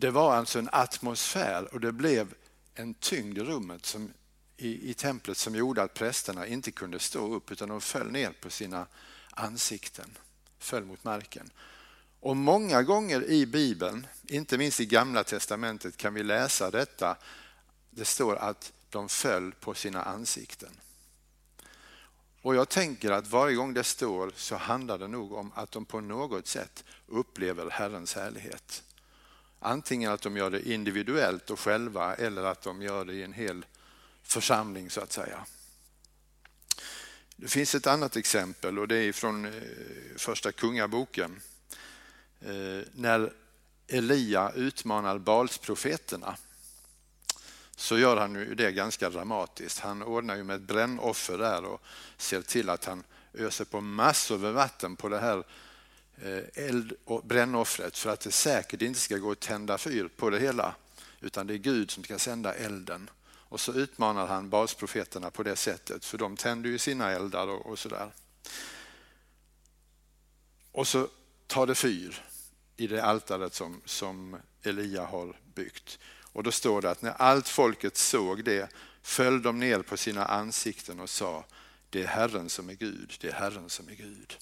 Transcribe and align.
Det 0.00 0.10
var 0.10 0.34
alltså 0.34 0.58
en 0.58 0.68
atmosfär 0.72 1.74
och 1.74 1.80
det 1.80 1.92
blev 1.92 2.34
en 2.74 2.94
tyngd 2.94 3.38
i 3.38 3.40
rummet 3.40 3.86
som, 3.86 4.12
i, 4.56 4.90
i 4.90 4.94
templet 4.94 5.38
som 5.38 5.54
gjorde 5.54 5.82
att 5.82 5.94
prästerna 5.94 6.46
inte 6.46 6.70
kunde 6.70 6.98
stå 6.98 7.34
upp 7.34 7.50
utan 7.50 7.68
de 7.68 7.80
föll 7.80 8.10
ner 8.10 8.32
på 8.40 8.50
sina 8.50 8.86
ansikten, 9.30 10.18
föll 10.58 10.84
mot 10.84 11.04
marken. 11.04 11.50
Och 12.20 12.36
många 12.36 12.82
gånger 12.82 13.24
i 13.24 13.46
Bibeln, 13.46 14.06
inte 14.28 14.58
minst 14.58 14.80
i 14.80 14.86
Gamla 14.86 15.24
Testamentet, 15.24 15.96
kan 15.96 16.14
vi 16.14 16.22
läsa 16.22 16.70
detta. 16.70 17.16
Det 17.90 18.04
står 18.04 18.36
att 18.36 18.72
de 18.90 19.08
föll 19.08 19.52
på 19.52 19.74
sina 19.74 20.02
ansikten. 20.02 20.80
Och 22.42 22.54
jag 22.54 22.68
tänker 22.68 23.10
att 23.10 23.26
varje 23.26 23.56
gång 23.56 23.74
det 23.74 23.84
står 23.84 24.32
så 24.36 24.56
handlar 24.56 24.98
det 24.98 25.08
nog 25.08 25.32
om 25.32 25.52
att 25.54 25.72
de 25.72 25.84
på 25.84 26.00
något 26.00 26.46
sätt 26.46 26.84
upplever 27.06 27.70
Herrens 27.70 28.14
härlighet. 28.14 28.82
Antingen 29.60 30.12
att 30.12 30.22
de 30.22 30.36
gör 30.36 30.50
det 30.50 30.68
individuellt 30.68 31.50
och 31.50 31.60
själva 31.60 32.14
eller 32.14 32.44
att 32.44 32.62
de 32.62 32.82
gör 32.82 33.04
det 33.04 33.12
i 33.12 33.22
en 33.22 33.32
hel 33.32 33.66
församling 34.22 34.90
så 34.90 35.00
att 35.00 35.12
säga. 35.12 35.46
Det 37.36 37.48
finns 37.48 37.74
ett 37.74 37.86
annat 37.86 38.16
exempel 38.16 38.78
och 38.78 38.88
det 38.88 38.96
är 38.96 39.12
från 39.12 39.44
eh, 39.44 39.52
första 40.16 40.52
kungaboken. 40.52 41.40
Eh, 42.40 42.86
när 42.92 43.32
Elia 43.88 44.52
utmanar 44.54 45.18
Balsprofeterna 45.18 46.36
så 47.76 47.98
gör 47.98 48.16
han 48.16 48.34
ju 48.34 48.54
det 48.54 48.72
ganska 48.72 49.10
dramatiskt. 49.10 49.78
Han 49.78 50.02
ordnar 50.02 50.36
ju 50.36 50.44
med 50.44 50.56
ett 50.56 50.62
brännoffer 50.62 51.38
där 51.38 51.64
och 51.64 51.82
ser 52.16 52.42
till 52.42 52.70
att 52.70 52.84
han 52.84 53.04
öser 53.34 53.64
på 53.64 53.80
massor 53.80 54.38
med 54.38 54.52
vatten 54.52 54.96
på 54.96 55.08
det 55.08 55.18
här 55.18 55.44
Eh, 56.22 56.64
eld 56.64 56.92
och 57.04 57.24
brännoffret 57.24 57.98
för 57.98 58.10
att 58.10 58.20
det 58.20 58.32
säkert 58.32 58.82
inte 58.82 59.00
ska 59.00 59.16
gå 59.16 59.30
att 59.30 59.40
tända 59.40 59.78
fyr 59.78 60.08
på 60.16 60.30
det 60.30 60.38
hela 60.38 60.74
utan 61.20 61.46
det 61.46 61.54
är 61.54 61.58
Gud 61.58 61.90
som 61.90 62.04
ska 62.04 62.18
sända 62.18 62.54
elden. 62.54 63.10
Och 63.30 63.60
så 63.60 63.72
utmanar 63.72 64.26
han 64.26 64.50
basprofeterna 64.50 65.30
på 65.30 65.42
det 65.42 65.56
sättet 65.56 66.04
för 66.04 66.18
de 66.18 66.36
tänder 66.36 66.70
ju 66.70 66.78
sina 66.78 67.10
eldar 67.10 67.48
och, 67.48 67.66
och 67.66 67.78
sådär. 67.78 68.10
Och 70.72 70.88
så 70.88 71.08
tar 71.46 71.66
det 71.66 71.74
fyr 71.74 72.22
i 72.76 72.86
det 72.86 73.04
altaret 73.04 73.54
som, 73.54 73.80
som 73.84 74.36
Elia 74.62 75.04
har 75.04 75.36
byggt. 75.54 75.98
Och 76.22 76.42
då 76.42 76.50
står 76.50 76.82
det 76.82 76.90
att 76.90 77.02
när 77.02 77.12
allt 77.12 77.48
folket 77.48 77.96
såg 77.96 78.44
det 78.44 78.68
föll 79.02 79.42
de 79.42 79.58
ner 79.58 79.82
på 79.82 79.96
sina 79.96 80.24
ansikten 80.24 81.00
och 81.00 81.10
sa 81.10 81.44
det 81.90 82.02
är 82.02 82.06
Herren 82.06 82.48
som 82.48 82.68
är 82.68 82.74
Gud, 82.74 83.14
det 83.20 83.28
är 83.28 83.32
Herren 83.32 83.70
som 83.70 83.88
är 83.88 83.94
Gud. 83.94 84.38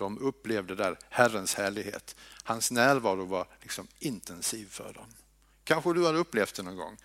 De 0.00 0.18
upplevde 0.18 0.74
där 0.74 0.98
Herrens 1.08 1.54
härlighet. 1.54 2.16
Hans 2.42 2.70
närvaro 2.70 3.24
var 3.24 3.46
liksom 3.60 3.88
intensiv 3.98 4.70
för 4.70 4.92
dem. 4.92 5.06
Kanske 5.64 5.94
du 5.94 6.02
har 6.02 6.14
upplevt 6.14 6.54
det 6.54 6.62
någon 6.62 6.76
gång. 6.76 6.96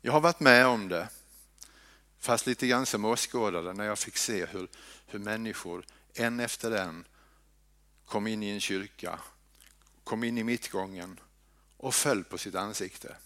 Jag 0.00 0.12
har 0.12 0.20
varit 0.20 0.40
med 0.40 0.66
om 0.66 0.88
det, 0.88 1.08
fast 2.18 2.46
lite 2.46 2.66
grann 2.66 2.86
som 2.86 3.04
åskådare 3.04 3.72
när 3.72 3.84
jag 3.84 3.98
fick 3.98 4.16
se 4.16 4.46
hur, 4.46 4.68
hur 5.06 5.18
människor 5.18 5.84
en 6.14 6.40
efter 6.40 6.70
en 6.70 7.04
kom 8.06 8.26
in 8.26 8.42
i 8.42 8.50
en 8.50 8.60
kyrka, 8.60 9.18
kom 10.04 10.24
in 10.24 10.38
i 10.38 10.44
mittgången 10.44 11.20
och 11.76 11.94
föll 11.94 12.24
på 12.24 12.38
sitt 12.38 12.54
ansikte 12.54 13.16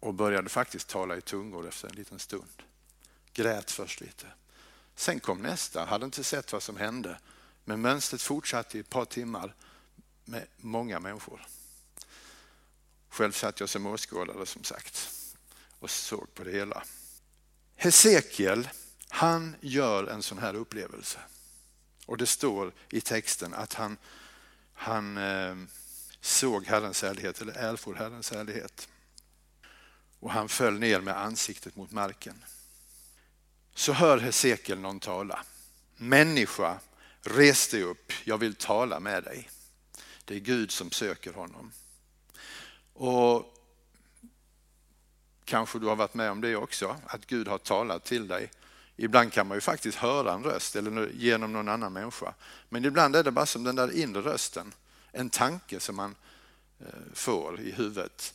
och 0.00 0.14
började 0.14 0.48
faktiskt 0.48 0.88
tala 0.88 1.16
i 1.16 1.20
tungor 1.20 1.68
efter 1.68 1.88
en 1.88 1.94
liten 1.94 2.18
stund. 2.18 2.62
Grät 3.32 3.70
först 3.70 4.00
lite. 4.00 4.26
Sen 4.94 5.20
kom 5.20 5.42
nästa, 5.42 5.84
hade 5.84 6.04
inte 6.04 6.24
sett 6.24 6.52
vad 6.52 6.62
som 6.62 6.76
hände, 6.76 7.18
men 7.68 7.80
mönstret 7.80 8.22
fortsatte 8.22 8.76
i 8.76 8.80
ett 8.80 8.90
par 8.90 9.04
timmar 9.04 9.54
med 10.24 10.46
många 10.56 11.00
människor. 11.00 11.46
Själv 13.08 13.32
satt 13.32 13.60
jag 13.60 13.68
som 13.68 13.86
åskådare 13.86 14.46
som 14.46 14.64
sagt 14.64 15.10
och 15.78 15.90
såg 15.90 16.34
på 16.34 16.44
det 16.44 16.52
hela. 16.52 16.84
Hesekiel, 17.76 18.68
han 19.08 19.56
gör 19.60 20.06
en 20.06 20.22
sån 20.22 20.38
här 20.38 20.54
upplevelse. 20.54 21.18
Och 22.06 22.16
det 22.16 22.26
står 22.26 22.72
i 22.88 23.00
texten 23.00 23.54
att 23.54 23.74
han, 23.74 23.96
han 24.72 25.16
eh, 25.16 25.56
såg 26.20 26.66
Herrens 26.66 27.02
härlighet 27.02 27.40
eller 27.40 27.52
erfor 27.52 27.94
Herrens 27.94 28.30
härlighet. 28.30 28.88
Och 30.20 30.30
han 30.30 30.48
föll 30.48 30.78
ner 30.78 31.00
med 31.00 31.20
ansiktet 31.20 31.76
mot 31.76 31.90
marken. 31.90 32.44
Så 33.74 33.92
hör 33.92 34.18
Hesekiel 34.18 34.78
någon 34.78 35.00
tala. 35.00 35.44
Människa, 35.96 36.78
res 37.26 37.68
dig 37.68 37.82
upp, 37.82 38.12
jag 38.24 38.38
vill 38.38 38.54
tala 38.54 39.00
med 39.00 39.24
dig. 39.24 39.50
Det 40.24 40.34
är 40.34 40.40
Gud 40.40 40.70
som 40.70 40.90
söker 40.90 41.32
honom. 41.32 41.72
Och 42.92 43.52
Kanske 45.46 45.78
du 45.78 45.86
har 45.86 45.96
varit 45.96 46.14
med 46.14 46.30
om 46.30 46.40
det 46.40 46.56
också, 46.56 46.96
att 47.06 47.26
Gud 47.26 47.48
har 47.48 47.58
talat 47.58 48.04
till 48.04 48.28
dig. 48.28 48.50
Ibland 48.96 49.32
kan 49.32 49.46
man 49.46 49.56
ju 49.56 49.60
faktiskt 49.60 49.98
höra 49.98 50.32
en 50.32 50.42
röst 50.42 50.76
eller 50.76 51.10
genom 51.14 51.52
någon 51.52 51.68
annan 51.68 51.92
människa. 51.92 52.34
Men 52.68 52.84
ibland 52.84 53.16
är 53.16 53.22
det 53.22 53.30
bara 53.30 53.46
som 53.46 53.64
den 53.64 53.76
där 53.76 53.96
inre 53.96 54.20
rösten, 54.20 54.74
en 55.12 55.30
tanke 55.30 55.80
som 55.80 55.96
man 55.96 56.14
eh, 56.80 56.86
får 57.14 57.60
i 57.60 57.70
huvudet 57.70 58.34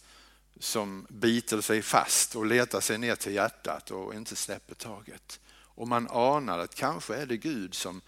som 0.60 1.08
biter 1.10 1.62
sig 1.62 1.82
fast 1.82 2.36
och 2.36 2.46
letar 2.46 2.82
sig 2.82 2.98
ner 2.98 3.16
till 3.16 3.34
hjärtat 3.34 3.92
och 3.92 4.16
inte 4.16 4.36
släpper 4.36 4.76
taget. 4.76 5.40
Och 5.54 5.88
man 5.88 6.08
anar 6.10 6.60
att 6.60 6.76
kanske 6.76 7.16
är 7.16 7.26
det 7.26 7.38
Gud 7.38 7.74
som 7.74 8.02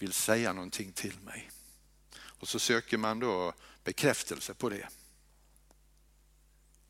vill 0.00 0.12
säga 0.12 0.52
någonting 0.52 0.92
till 0.92 1.20
mig. 1.20 1.50
Och 2.16 2.48
så 2.48 2.58
söker 2.58 2.98
man 2.98 3.20
då 3.20 3.52
bekräftelse 3.84 4.54
på 4.54 4.68
det. 4.68 4.88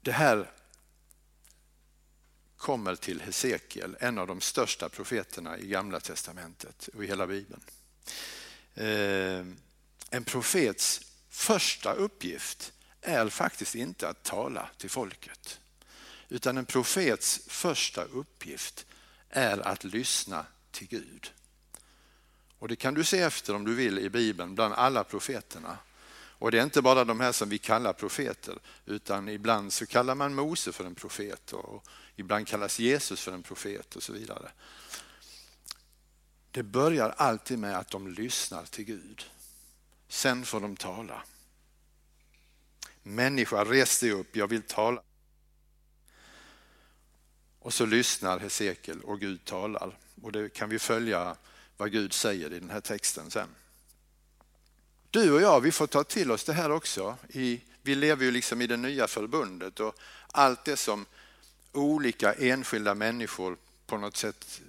Det 0.00 0.12
här 0.12 0.50
kommer 2.56 2.94
till 2.94 3.20
Hesekiel, 3.20 3.96
en 4.00 4.18
av 4.18 4.26
de 4.26 4.40
största 4.40 4.88
profeterna 4.88 5.58
i 5.58 5.66
Gamla 5.66 6.00
Testamentet 6.00 6.88
och 6.94 7.04
i 7.04 7.06
hela 7.06 7.26
Bibeln. 7.26 7.62
Eh, 8.74 9.46
en 10.10 10.24
profets 10.24 11.00
första 11.28 11.92
uppgift 11.92 12.72
är 13.00 13.28
faktiskt 13.28 13.74
inte 13.74 14.08
att 14.08 14.22
tala 14.22 14.70
till 14.78 14.90
folket. 14.90 15.60
Utan 16.28 16.58
en 16.58 16.66
profets 16.66 17.40
första 17.46 18.04
uppgift 18.04 18.86
är 19.28 19.58
att 19.58 19.84
lyssna 19.84 20.46
till 20.70 20.88
Gud. 20.88 21.32
Och 22.60 22.68
Det 22.68 22.76
kan 22.76 22.94
du 22.94 23.04
se 23.04 23.20
efter 23.20 23.54
om 23.54 23.64
du 23.64 23.74
vill 23.74 23.98
i 23.98 24.10
Bibeln 24.10 24.54
bland 24.54 24.74
alla 24.74 25.04
profeterna. 25.04 25.78
Och 26.12 26.50
det 26.50 26.58
är 26.58 26.62
inte 26.62 26.82
bara 26.82 27.04
de 27.04 27.20
här 27.20 27.32
som 27.32 27.48
vi 27.48 27.58
kallar 27.58 27.92
profeter, 27.92 28.58
utan 28.86 29.28
ibland 29.28 29.72
så 29.72 29.86
kallar 29.86 30.14
man 30.14 30.34
Mose 30.34 30.72
för 30.72 30.84
en 30.84 30.94
profet 30.94 31.52
och 31.52 31.84
ibland 32.16 32.46
kallas 32.46 32.78
Jesus 32.78 33.20
för 33.20 33.32
en 33.32 33.42
profet 33.42 33.96
och 33.96 34.02
så 34.02 34.12
vidare. 34.12 34.50
Det 36.50 36.62
börjar 36.62 37.14
alltid 37.16 37.58
med 37.58 37.78
att 37.78 37.90
de 37.90 38.08
lyssnar 38.08 38.64
till 38.64 38.84
Gud. 38.84 39.24
Sen 40.08 40.44
får 40.44 40.60
de 40.60 40.76
tala. 40.76 41.22
Människa, 43.02 43.64
res 43.64 44.00
dig 44.00 44.10
upp, 44.10 44.36
jag 44.36 44.46
vill 44.46 44.62
tala. 44.62 45.02
Och 47.58 47.74
så 47.74 47.86
lyssnar 47.86 48.38
Hesekiel 48.38 49.00
och 49.00 49.20
Gud 49.20 49.44
talar. 49.44 49.98
Och 50.22 50.32
det 50.32 50.52
kan 50.52 50.68
vi 50.68 50.78
följa 50.78 51.36
vad 51.80 51.92
Gud 51.92 52.12
säger 52.12 52.52
i 52.52 52.60
den 52.60 52.70
här 52.70 52.80
texten 52.80 53.30
sen. 53.30 53.48
Du 55.10 55.32
och 55.32 55.42
jag, 55.42 55.60
vi 55.60 55.72
får 55.72 55.86
ta 55.86 56.04
till 56.04 56.30
oss 56.30 56.44
det 56.44 56.52
här 56.52 56.70
också. 56.70 57.16
I, 57.28 57.60
vi 57.82 57.94
lever 57.94 58.24
ju 58.24 58.30
liksom 58.30 58.62
i 58.62 58.66
det 58.66 58.76
nya 58.76 59.06
förbundet 59.06 59.80
och 59.80 59.94
allt 60.32 60.64
det 60.64 60.76
som 60.76 61.06
olika 61.72 62.32
enskilda 62.32 62.94
människor 62.94 63.56
på 63.86 63.98
något 63.98 64.16
sätt 64.16 64.60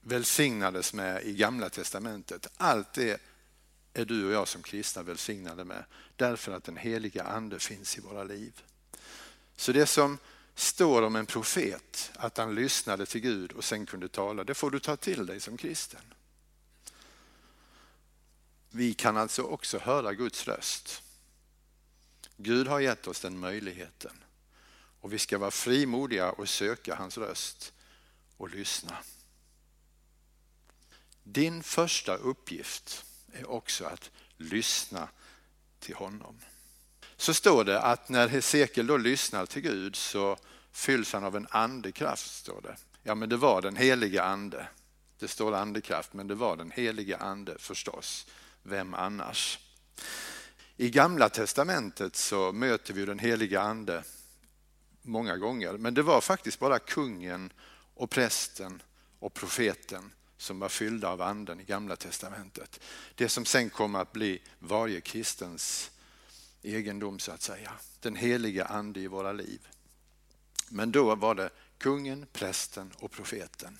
välsignades 0.00 0.94
med 0.94 1.24
i 1.24 1.32
gamla 1.32 1.68
testamentet. 1.68 2.46
Allt 2.56 2.92
det 2.92 3.20
är 3.94 4.04
du 4.04 4.26
och 4.26 4.32
jag 4.32 4.48
som 4.48 4.62
kristna 4.62 5.02
välsignade 5.02 5.64
med 5.64 5.84
därför 6.16 6.52
att 6.52 6.64
den 6.64 6.76
heliga 6.76 7.22
ande 7.22 7.58
finns 7.58 7.98
i 7.98 8.00
våra 8.00 8.24
liv. 8.24 8.62
Så 9.56 9.72
det 9.72 9.86
som 9.86 10.18
står 10.60 11.02
om 11.02 11.16
en 11.16 11.26
profet, 11.26 12.12
att 12.16 12.36
han 12.36 12.54
lyssnade 12.54 13.06
till 13.06 13.20
Gud 13.20 13.52
och 13.52 13.64
sen 13.64 13.86
kunde 13.86 14.08
tala, 14.08 14.44
det 14.44 14.54
får 14.54 14.70
du 14.70 14.80
ta 14.80 14.96
till 14.96 15.26
dig 15.26 15.40
som 15.40 15.56
kristen. 15.56 16.14
Vi 18.70 18.94
kan 18.94 19.16
alltså 19.16 19.42
också 19.42 19.78
höra 19.78 20.14
Guds 20.14 20.48
röst. 20.48 21.02
Gud 22.36 22.66
har 22.66 22.80
gett 22.80 23.06
oss 23.06 23.20
den 23.20 23.38
möjligheten 23.38 24.24
och 25.00 25.12
vi 25.12 25.18
ska 25.18 25.38
vara 25.38 25.50
frimodiga 25.50 26.30
och 26.30 26.48
söka 26.48 26.94
hans 26.94 27.18
röst 27.18 27.72
och 28.36 28.50
lyssna. 28.50 28.98
Din 31.22 31.62
första 31.62 32.16
uppgift 32.16 33.04
är 33.32 33.50
också 33.50 33.84
att 33.84 34.10
lyssna 34.36 35.08
till 35.78 35.94
honom. 35.94 36.40
Så 37.20 37.34
står 37.34 37.64
det 37.64 37.80
att 37.80 38.08
när 38.08 38.28
Hesekiel 38.28 38.86
då 38.86 38.96
lyssnar 38.96 39.46
till 39.46 39.62
Gud 39.62 39.96
så 39.96 40.36
fylls 40.72 41.12
han 41.12 41.24
av 41.24 41.36
en 41.36 41.46
andekraft. 41.50 42.34
Står 42.34 42.60
det. 42.60 42.76
Ja 43.02 43.14
men 43.14 43.28
det 43.28 43.36
var 43.36 43.62
den 43.62 43.76
heliga 43.76 44.22
ande. 44.22 44.68
Det 45.18 45.28
står 45.28 45.54
andekraft 45.54 46.12
men 46.12 46.28
det 46.28 46.34
var 46.34 46.56
den 46.56 46.70
heliga 46.70 47.16
ande 47.16 47.56
förstås. 47.58 48.26
Vem 48.62 48.94
annars? 48.94 49.58
I 50.76 50.90
Gamla 50.90 51.28
Testamentet 51.28 52.16
så 52.16 52.52
möter 52.52 52.94
vi 52.94 53.06
den 53.06 53.18
heliga 53.18 53.60
ande 53.60 54.04
många 55.02 55.36
gånger, 55.36 55.72
men 55.72 55.94
det 55.94 56.02
var 56.02 56.20
faktiskt 56.20 56.58
bara 56.58 56.78
kungen 56.78 57.52
och 57.94 58.10
prästen 58.10 58.82
och 59.18 59.34
profeten 59.34 60.12
som 60.36 60.58
var 60.58 60.68
fyllda 60.68 61.08
av 61.08 61.22
anden 61.22 61.60
i 61.60 61.64
Gamla 61.64 61.96
Testamentet. 61.96 62.80
Det 63.14 63.28
som 63.28 63.44
sen 63.44 63.70
kom 63.70 63.94
att 63.94 64.12
bli 64.12 64.42
varje 64.58 65.00
kristens 65.00 65.90
egendom 66.62 67.18
så 67.18 67.32
att 67.32 67.42
säga. 67.42 67.72
Den 68.00 68.16
heliga 68.16 68.64
ande 68.64 69.00
i 69.00 69.06
våra 69.06 69.32
liv. 69.32 69.68
Men 70.68 70.92
då 70.92 71.14
var 71.14 71.34
det 71.34 71.50
kungen, 71.78 72.26
prästen 72.32 72.92
och 72.98 73.10
profeten 73.10 73.78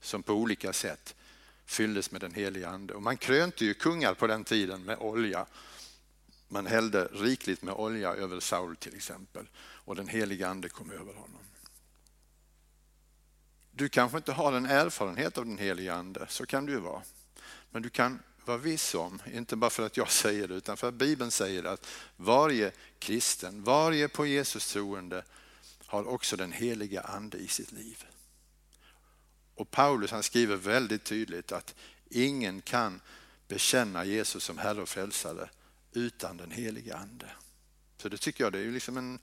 som 0.00 0.22
på 0.22 0.32
olika 0.32 0.72
sätt 0.72 1.14
fylldes 1.66 2.10
med 2.10 2.20
den 2.20 2.34
heliga 2.34 2.68
ande. 2.68 2.94
Och 2.94 3.02
man 3.02 3.16
krönte 3.16 3.64
ju 3.64 3.74
kungar 3.74 4.14
på 4.14 4.26
den 4.26 4.44
tiden 4.44 4.82
med 4.82 4.98
olja. 4.98 5.46
Man 6.48 6.66
hällde 6.66 7.04
rikligt 7.04 7.62
med 7.62 7.74
olja 7.74 8.14
över 8.14 8.40
Saul 8.40 8.76
till 8.76 8.94
exempel 8.94 9.46
och 9.58 9.96
den 9.96 10.08
heliga 10.08 10.48
ande 10.48 10.68
kom 10.68 10.90
över 10.90 11.14
honom. 11.14 11.40
Du 13.70 13.88
kanske 13.88 14.16
inte 14.16 14.32
har 14.32 14.52
en 14.52 14.66
erfarenhet 14.66 15.38
av 15.38 15.46
den 15.46 15.58
heliga 15.58 15.94
ande, 15.94 16.26
så 16.28 16.46
kan 16.46 16.66
det 16.66 16.72
ju 16.72 16.78
vara. 16.78 17.02
Men 17.70 17.82
du 17.82 17.90
kan 17.90 18.18
var 18.44 18.58
viss 18.58 18.94
om, 18.94 19.22
inte 19.34 19.56
bara 19.56 19.70
för 19.70 19.86
att 19.86 19.96
jag 19.96 20.10
säger 20.22 20.48
det, 20.48 20.54
utan 20.54 20.76
för 20.76 20.88
att 20.88 20.94
Bibeln 20.94 21.30
säger 21.30 21.64
att 21.64 21.86
varje 22.16 22.72
kristen, 22.98 23.64
varje 23.64 24.08
på 24.08 24.26
Jesus 24.26 24.72
troende 24.72 25.24
har 25.86 26.08
också 26.08 26.36
den 26.36 26.52
heliga 26.52 27.00
ande 27.00 27.38
i 27.38 27.48
sitt 27.48 27.72
liv. 27.72 28.04
Och 29.54 29.70
Paulus 29.70 30.10
han 30.10 30.22
skriver 30.22 30.56
väldigt 30.56 31.04
tydligt 31.04 31.52
att 31.52 31.74
ingen 32.10 32.62
kan 32.62 33.00
bekänna 33.48 34.04
Jesus 34.04 34.44
som 34.44 34.58
Herre 34.58 34.82
och 34.82 34.88
Frälsare 34.88 35.50
utan 35.92 36.36
den 36.36 36.50
heliga 36.50 36.96
ande. 36.96 37.30
Så 37.96 38.08
det 38.08 38.16
tycker 38.16 38.44
jag 38.44 38.52
det 38.52 38.58
är 38.58 38.62
ju 38.62 38.72
liksom 38.72 38.96
en, 38.96 39.18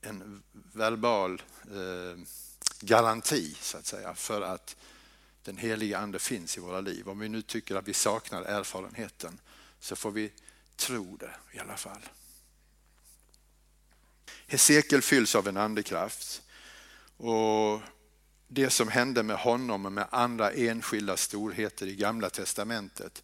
en 0.00 0.42
verbal 0.52 1.42
eh, 1.62 2.18
garanti 2.80 3.56
så 3.60 3.78
att 3.78 3.86
säga 3.86 4.14
för 4.14 4.42
att 4.42 4.76
den 5.46 5.56
heliga 5.56 5.98
ande 5.98 6.18
finns 6.18 6.56
i 6.56 6.60
våra 6.60 6.80
liv. 6.80 7.08
Om 7.08 7.18
vi 7.18 7.28
nu 7.28 7.42
tycker 7.42 7.76
att 7.76 7.88
vi 7.88 7.94
saknar 7.94 8.42
erfarenheten 8.42 9.40
så 9.80 9.96
får 9.96 10.10
vi 10.10 10.32
tro 10.76 11.16
det 11.16 11.34
i 11.52 11.58
alla 11.58 11.76
fall. 11.76 12.00
Hesekiel 14.46 15.02
fylls 15.02 15.34
av 15.34 15.48
en 15.48 15.56
andekraft 15.56 16.42
och 17.16 17.80
det 18.48 18.70
som 18.70 18.88
hände 18.88 19.22
med 19.22 19.36
honom 19.36 19.86
och 19.86 19.92
med 19.92 20.06
andra 20.10 20.52
enskilda 20.52 21.16
storheter 21.16 21.86
i 21.86 21.96
gamla 21.96 22.30
testamentet 22.30 23.22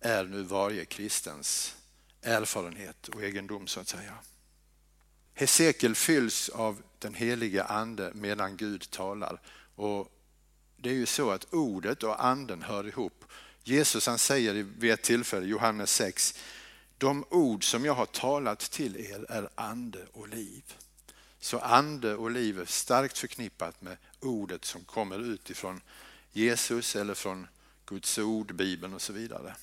är 0.00 0.24
nu 0.24 0.42
varje 0.42 0.84
kristens 0.84 1.76
erfarenhet 2.22 3.08
och 3.08 3.22
egendom 3.22 3.66
så 3.66 3.80
att 3.80 3.88
säga. 3.88 4.14
Hesekiel 5.34 5.94
fylls 5.94 6.48
av 6.48 6.82
den 6.98 7.14
heliga 7.14 7.64
ande 7.64 8.12
medan 8.14 8.56
Gud 8.56 8.90
talar. 8.90 9.40
Och 9.74 10.08
det 10.82 10.90
är 10.90 10.94
ju 10.94 11.06
så 11.06 11.30
att 11.30 11.54
ordet 11.54 12.02
och 12.02 12.24
anden 12.24 12.62
hör 12.62 12.88
ihop. 12.88 13.24
Jesus 13.64 14.06
han 14.06 14.18
säger 14.18 14.54
vid 14.78 14.90
ett 14.90 15.02
tillfälle, 15.02 15.46
Johannes 15.46 15.92
6, 15.92 16.34
de 16.98 17.24
ord 17.30 17.64
som 17.64 17.84
jag 17.84 17.94
har 17.94 18.06
talat 18.06 18.58
till 18.58 18.96
er 18.96 19.26
är 19.28 19.48
ande 19.54 20.06
och 20.12 20.28
liv. 20.28 20.74
Så 21.40 21.58
ande 21.58 22.14
och 22.14 22.30
liv 22.30 22.60
är 22.60 22.64
starkt 22.64 23.18
förknippat 23.18 23.82
med 23.82 23.96
ordet 24.20 24.64
som 24.64 24.84
kommer 24.84 25.18
utifrån 25.18 25.80
Jesus 26.32 26.96
eller 26.96 27.14
från 27.14 27.46
Guds 27.86 28.18
ord, 28.18 28.54
Bibeln 28.54 28.94
och 28.94 29.02
så 29.02 29.12
vidare. 29.12 29.54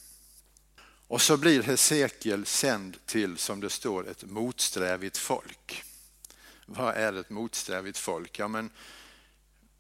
Och 1.08 1.22
så 1.22 1.38
blir 1.38 1.64
Hesekiel 1.64 2.46
sänd 2.46 2.98
till, 3.06 3.38
som 3.38 3.60
det 3.60 3.70
står, 3.70 4.08
ett 4.08 4.24
motsträvigt 4.24 5.18
folk. 5.18 5.84
Vad 6.66 6.96
är 6.96 7.14
ett 7.14 7.30
motsträvigt 7.30 7.98
folk? 7.98 8.40
Ja, 8.40 8.48
men 8.48 8.70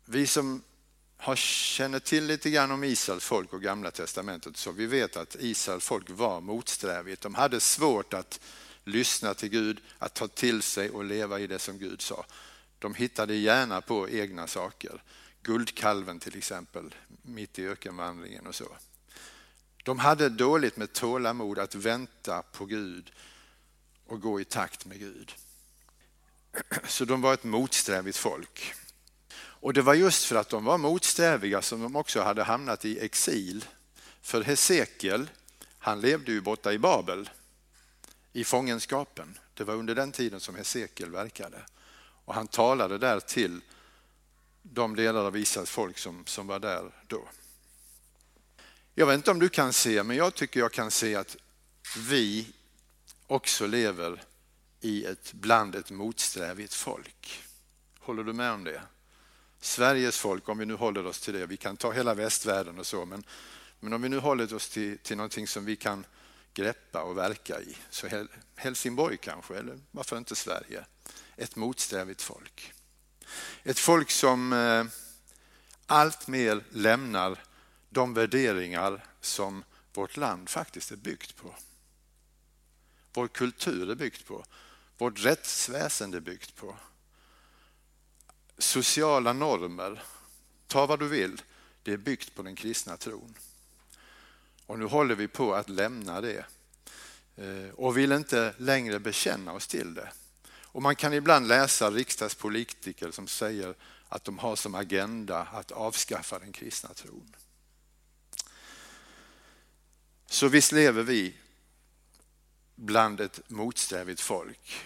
vi 0.05 0.27
som 0.27 0.63
har, 1.21 1.35
känner 1.35 1.99
till 1.99 2.25
lite 2.25 2.49
grann 2.49 2.71
om 2.71 2.83
Israels 2.83 3.25
folk 3.25 3.53
och 3.53 3.61
Gamla 3.61 3.91
Testamentet 3.91 4.57
så 4.57 4.71
vi 4.71 4.85
vet 4.85 5.17
att 5.17 5.35
Israels 5.39 5.85
folk 5.85 6.09
var 6.09 6.41
motsträvigt. 6.41 7.21
De 7.21 7.35
hade 7.35 7.59
svårt 7.59 8.13
att 8.13 8.39
lyssna 8.83 9.33
till 9.33 9.49
Gud, 9.49 9.81
att 9.97 10.13
ta 10.13 10.27
till 10.27 10.61
sig 10.61 10.89
och 10.89 11.03
leva 11.03 11.39
i 11.39 11.47
det 11.47 11.59
som 11.59 11.77
Gud 11.77 12.01
sa. 12.01 12.25
De 12.79 12.95
hittade 12.95 13.35
gärna 13.35 13.81
på 13.81 14.09
egna 14.09 14.47
saker. 14.47 15.03
Guldkalven 15.41 16.19
till 16.19 16.37
exempel, 16.37 16.95
mitt 17.21 17.59
i 17.59 17.67
ökenvandringen 17.67 18.47
och 18.47 18.55
så. 18.55 18.67
De 19.83 19.99
hade 19.99 20.29
dåligt 20.29 20.77
med 20.77 20.93
tålamod 20.93 21.59
att 21.59 21.75
vänta 21.75 22.41
på 22.41 22.65
Gud 22.65 23.11
och 24.05 24.21
gå 24.21 24.41
i 24.41 24.45
takt 24.45 24.85
med 24.85 24.99
Gud. 24.99 25.35
Så 26.87 27.05
de 27.05 27.21
var 27.21 27.33
ett 27.33 27.43
motsträvigt 27.43 28.17
folk. 28.17 28.73
Och 29.59 29.73
det 29.73 29.81
var 29.81 29.93
just 29.93 30.25
för 30.25 30.35
att 30.35 30.49
de 30.49 30.65
var 30.65 30.77
motsträviga 30.77 31.61
som 31.61 31.81
de 31.81 31.95
också 31.95 32.21
hade 32.21 32.43
hamnat 32.43 32.85
i 32.85 32.99
exil. 32.99 33.65
För 34.21 34.41
Hesekiel, 34.41 35.29
han 35.77 36.01
levde 36.01 36.31
ju 36.31 36.41
borta 36.41 36.73
i 36.73 36.79
Babel, 36.79 37.29
i 38.33 38.43
fångenskapen. 38.43 39.37
Det 39.53 39.63
var 39.63 39.73
under 39.73 39.95
den 39.95 40.11
tiden 40.11 40.39
som 40.39 40.55
Hesekiel 40.55 41.11
verkade. 41.11 41.57
Och 42.25 42.33
han 42.33 42.47
talade 42.47 42.97
där 42.97 43.19
till 43.19 43.61
de 44.61 44.95
delar 44.95 45.25
av 45.25 45.37
Israels 45.37 45.69
folk 45.69 45.97
som, 45.97 46.25
som 46.25 46.47
var 46.47 46.59
där 46.59 46.91
då. 47.07 47.27
Jag 48.95 49.05
vet 49.05 49.15
inte 49.15 49.31
om 49.31 49.39
du 49.39 49.49
kan 49.49 49.73
se, 49.73 50.03
men 50.03 50.17
jag 50.17 50.35
tycker 50.35 50.59
jag 50.59 50.71
kan 50.71 50.91
se 50.91 51.15
att 51.15 51.37
vi 51.97 52.47
också 53.27 53.67
lever 53.67 54.23
i 54.81 55.05
ett, 55.05 55.33
bland 55.33 55.75
ett 55.75 55.91
motsträvigt 55.91 56.73
folk. 56.73 57.43
Håller 57.99 58.23
du 58.23 58.33
med 58.33 58.51
om 58.51 58.63
det? 58.63 58.81
Sveriges 59.59 60.17
folk, 60.17 60.49
om 60.49 60.57
vi 60.57 60.65
nu 60.65 60.73
håller 60.73 61.05
oss 61.05 61.19
till 61.19 61.33
det, 61.33 61.45
vi 61.45 61.57
kan 61.57 61.77
ta 61.77 61.91
hela 61.91 62.13
västvärlden 62.13 62.79
och 62.79 62.87
så, 62.87 63.05
men, 63.05 63.23
men 63.79 63.93
om 63.93 64.01
vi 64.01 64.09
nu 64.09 64.17
håller 64.17 64.53
oss 64.53 64.69
till, 64.69 64.97
till 64.97 65.17
någonting 65.17 65.47
som 65.47 65.65
vi 65.65 65.75
kan 65.75 66.05
greppa 66.53 67.01
och 67.01 67.17
verka 67.17 67.61
i, 67.61 67.77
så 67.89 68.27
Helsingborg 68.55 69.17
kanske, 69.17 69.57
eller 69.57 69.79
varför 69.91 70.17
inte 70.17 70.35
Sverige? 70.35 70.85
Ett 71.35 71.55
motsträvigt 71.55 72.21
folk. 72.21 72.73
Ett 73.63 73.79
folk 73.79 74.11
som 74.11 74.53
eh, 74.53 74.85
allt 75.85 76.27
mer 76.27 76.63
lämnar 76.69 77.43
de 77.89 78.13
värderingar 78.13 79.05
som 79.21 79.63
vårt 79.93 80.17
land 80.17 80.49
faktiskt 80.49 80.91
är 80.91 80.95
byggt 80.95 81.35
på. 81.35 81.55
Vår 83.13 83.27
kultur 83.27 83.89
är 83.89 83.95
byggt 83.95 84.25
på. 84.25 84.45
Vårt 84.97 85.25
rättsväsende 85.25 86.17
är 86.17 86.21
byggt 86.21 86.55
på. 86.55 86.75
Sociala 88.59 89.33
normer, 89.33 90.03
ta 90.67 90.85
vad 90.85 90.99
du 90.99 91.07
vill, 91.07 91.41
det 91.83 91.93
är 91.93 91.97
byggt 91.97 92.35
på 92.35 92.41
den 92.41 92.55
kristna 92.55 92.97
tron. 92.97 93.35
Och 94.65 94.79
nu 94.79 94.85
håller 94.85 95.15
vi 95.15 95.27
på 95.27 95.55
att 95.55 95.69
lämna 95.69 96.21
det 96.21 96.45
eh, 97.35 97.69
och 97.75 97.97
vill 97.97 98.11
inte 98.11 98.53
längre 98.57 98.99
bekänna 98.99 99.53
oss 99.53 99.67
till 99.67 99.93
det. 99.93 100.11
Och 100.71 100.81
man 100.81 100.95
kan 100.95 101.13
ibland 101.13 101.47
läsa 101.47 101.91
riksdagspolitiker 101.91 103.11
som 103.11 103.27
säger 103.27 103.75
att 104.09 104.23
de 104.23 104.39
har 104.39 104.55
som 104.55 104.75
agenda 104.75 105.41
att 105.41 105.71
avskaffa 105.71 106.39
den 106.39 106.51
kristna 106.51 106.93
tron. 106.93 107.35
Så 110.25 110.47
visst 110.47 110.71
lever 110.71 111.03
vi 111.03 111.35
bland 112.75 113.21
ett 113.21 113.49
motsträvigt 113.49 114.21
folk. 114.21 114.85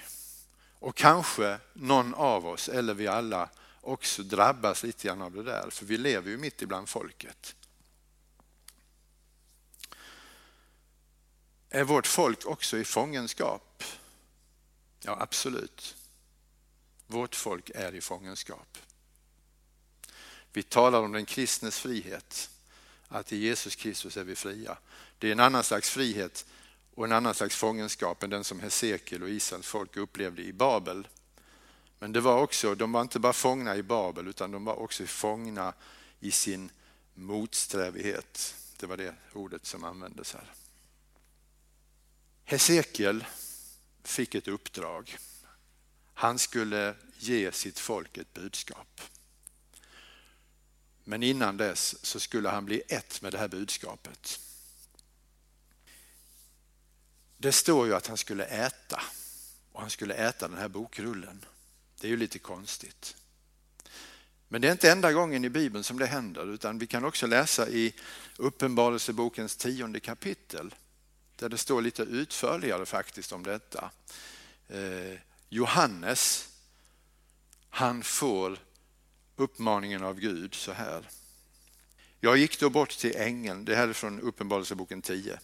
Och 0.79 0.95
kanske 0.95 1.59
någon 1.73 2.13
av 2.13 2.47
oss, 2.47 2.69
eller 2.69 2.93
vi 2.93 3.07
alla, 3.07 3.49
också 3.83 4.23
drabbas 4.23 4.83
lite 4.83 5.07
grann 5.07 5.21
av 5.21 5.31
det 5.31 5.43
där, 5.43 5.69
för 5.69 5.85
vi 5.85 5.97
lever 5.97 6.29
ju 6.29 6.37
mitt 6.37 6.61
ibland 6.61 6.89
folket. 6.89 7.55
Är 11.69 11.83
vårt 11.83 12.07
folk 12.07 12.45
också 12.45 12.77
i 12.77 12.85
fångenskap? 12.85 13.83
Ja, 14.99 15.17
absolut. 15.19 15.95
Vårt 17.07 17.35
folk 17.35 17.71
är 17.75 17.95
i 17.95 18.01
fångenskap. 18.01 18.77
Vi 20.53 20.63
talar 20.63 21.01
om 21.01 21.11
den 21.11 21.25
kristnes 21.25 21.79
frihet, 21.79 22.49
att 23.07 23.31
i 23.31 23.37
Jesus 23.37 23.75
Kristus 23.75 24.17
är 24.17 24.23
vi 24.23 24.35
fria. 24.35 24.77
Det 25.17 25.27
är 25.27 25.31
en 25.31 25.39
annan 25.39 25.63
slags 25.63 25.89
frihet 25.89 26.45
och 26.95 27.05
en 27.05 27.11
annan 27.11 27.33
slags 27.33 27.55
fångenskap 27.55 28.23
än 28.23 28.29
den 28.29 28.43
som 28.43 28.59
Hesekiel 28.59 29.23
och 29.23 29.29
Israels 29.29 29.67
folk 29.67 29.97
upplevde 29.97 30.41
i 30.41 30.53
Babel. 30.53 31.07
Men 32.03 32.11
det 32.11 32.21
var 32.21 32.37
också, 32.37 32.75
de 32.75 32.91
var 32.91 33.01
inte 33.01 33.19
bara 33.19 33.33
fångna 33.33 33.75
i 33.75 33.83
Babel 33.83 34.27
utan 34.27 34.51
de 34.51 34.65
var 34.65 34.75
också 34.75 35.05
fångna 35.05 35.73
i 36.19 36.31
sin 36.31 36.71
motsträvighet. 37.13 38.55
Det 38.77 38.85
var 38.85 38.97
det 38.97 39.15
ordet 39.33 39.65
som 39.65 39.83
användes 39.83 40.33
här. 40.33 40.53
Hesekiel 42.45 43.25
fick 44.03 44.35
ett 44.35 44.47
uppdrag. 44.47 45.17
Han 46.13 46.39
skulle 46.39 46.95
ge 47.17 47.51
sitt 47.51 47.79
folk 47.79 48.17
ett 48.17 48.33
budskap. 48.33 49.01
Men 51.03 51.23
innan 51.23 51.57
dess 51.57 52.05
så 52.05 52.19
skulle 52.19 52.49
han 52.49 52.65
bli 52.65 52.81
ett 52.87 53.21
med 53.21 53.31
det 53.31 53.37
här 53.37 53.47
budskapet. 53.47 54.39
det 57.37 57.51
står 57.51 57.87
ju 57.87 57.95
att 57.95 58.07
han 58.07 58.17
skulle 58.17 58.45
äta 58.45 59.01
och 59.71 59.81
han 59.81 59.89
skulle 59.89 60.13
äta 60.13 60.47
den 60.47 60.57
här 60.57 60.67
bokrullen. 60.67 61.45
Det 62.03 62.07
är 62.07 62.09
ju 62.09 62.17
lite 62.17 62.39
konstigt. 62.39 63.15
Men 64.47 64.61
det 64.61 64.67
är 64.67 64.71
inte 64.71 64.91
enda 64.91 65.13
gången 65.13 65.45
i 65.45 65.49
Bibeln 65.49 65.83
som 65.83 65.99
det 65.99 66.05
händer 66.05 66.53
utan 66.53 66.77
vi 66.77 66.87
kan 66.87 67.05
också 67.05 67.27
läsa 67.27 67.69
i 67.69 67.93
Uppenbarelsebokens 68.37 69.55
tionde 69.55 69.99
kapitel 69.99 70.75
där 71.35 71.49
det 71.49 71.57
står 71.57 71.81
lite 71.81 72.03
utförligare 72.03 72.85
faktiskt 72.85 73.31
om 73.31 73.43
detta. 73.43 73.91
Eh, 74.67 75.19
Johannes, 75.49 76.49
han 77.69 78.03
får 78.03 78.57
uppmaningen 79.35 80.03
av 80.03 80.19
Gud 80.19 80.53
så 80.53 80.71
här. 80.71 81.09
Jag 82.19 82.37
gick 82.37 82.59
då 82.59 82.69
bort 82.69 82.97
till 82.97 83.15
ängeln, 83.15 83.65
det 83.65 83.75
här 83.75 83.87
är 83.87 83.93
från 83.93 84.21
Uppenbarelseboken 84.21 85.01
10. 85.01 85.39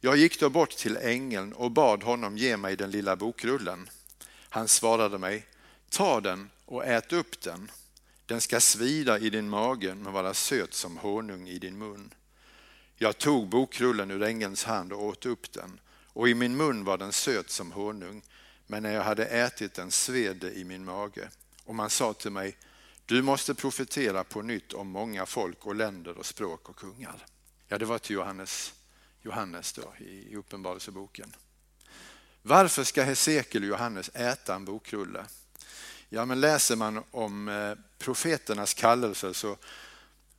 Jag 0.00 0.16
gick 0.16 0.40
då 0.40 0.50
bort 0.50 0.76
till 0.76 0.96
ängeln 0.96 1.52
och 1.52 1.70
bad 1.70 2.02
honom 2.02 2.38
ge 2.38 2.56
mig 2.56 2.76
den 2.76 2.90
lilla 2.90 3.16
bokrullen. 3.16 3.90
Han 4.48 4.68
svarade 4.68 5.18
mig, 5.18 5.46
ta 5.96 6.20
den 6.20 6.50
och 6.64 6.84
ät 6.84 7.12
upp 7.12 7.40
den. 7.40 7.70
Den 8.26 8.40
ska 8.40 8.60
svida 8.60 9.18
i 9.18 9.30
din 9.30 9.48
mage 9.48 9.94
men 9.94 10.12
vara 10.12 10.34
söt 10.34 10.74
som 10.74 10.96
honung 10.96 11.48
i 11.48 11.58
din 11.58 11.78
mun. 11.78 12.14
Jag 12.96 13.18
tog 13.18 13.48
bokrullen 13.48 14.10
ur 14.10 14.22
ängelns 14.22 14.64
hand 14.64 14.92
och 14.92 15.04
åt 15.04 15.26
upp 15.26 15.52
den 15.52 15.80
och 16.12 16.28
i 16.28 16.34
min 16.34 16.56
mun 16.56 16.84
var 16.84 16.98
den 16.98 17.12
söt 17.12 17.50
som 17.50 17.72
honung 17.72 18.22
men 18.66 18.82
när 18.82 18.94
jag 18.94 19.02
hade 19.02 19.26
ätit 19.26 19.74
den 19.74 19.90
sved 19.90 20.36
det 20.36 20.52
i 20.52 20.64
min 20.64 20.84
mage. 20.84 21.28
Och 21.64 21.74
man 21.74 21.90
sa 21.90 22.12
till 22.12 22.30
mig, 22.30 22.56
du 23.06 23.22
måste 23.22 23.54
profetera 23.54 24.24
på 24.24 24.42
nytt 24.42 24.72
om 24.72 24.88
många 24.88 25.26
folk 25.26 25.66
och 25.66 25.74
länder 25.74 26.18
och 26.18 26.26
språk 26.26 26.68
och 26.68 26.76
kungar. 26.76 27.26
Ja, 27.68 27.78
det 27.78 27.84
var 27.84 27.98
till 27.98 28.16
Johannes, 28.16 28.74
Johannes 29.22 29.72
då, 29.72 29.94
i 30.04 30.36
Uppenbarelseboken. 30.36 31.34
Varför 32.42 32.84
ska 32.84 33.02
Hesekiel 33.02 33.62
och 33.62 33.68
Johannes 33.68 34.10
äta 34.14 34.54
en 34.54 34.64
bokrulle? 34.64 35.24
Ja, 36.08 36.24
men 36.24 36.40
läser 36.40 36.76
man 36.76 37.04
om 37.10 37.48
eh, 37.48 37.74
profeternas 37.98 38.74
kallelse 38.74 39.34
så, 39.34 39.56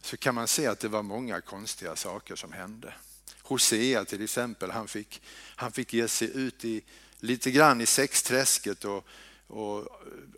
så 0.02 0.18
kan 0.18 0.36
man 0.36 0.48
se 0.48 0.68
att 0.68 0.80
det 0.80 0.88
var 0.88 1.04
många 1.04 1.42
konstiga 1.42 1.96
saker 1.96 2.36
som 2.36 2.52
hände. 2.52 2.94
Hosea 3.42 4.06
till 4.06 4.24
exempel, 4.24 4.72
han 4.72 4.88
fick, 4.88 5.22
han 5.56 5.72
fick 5.72 5.94
ge 5.94 6.08
sig 6.08 6.38
ut 6.38 6.66
i, 6.66 6.82
lite 7.20 7.52
grann 7.52 7.82
i 7.82 7.86
sexträsket 7.86 8.86
och, 8.86 9.08
och 9.48 9.80
eh, 9.80 9.86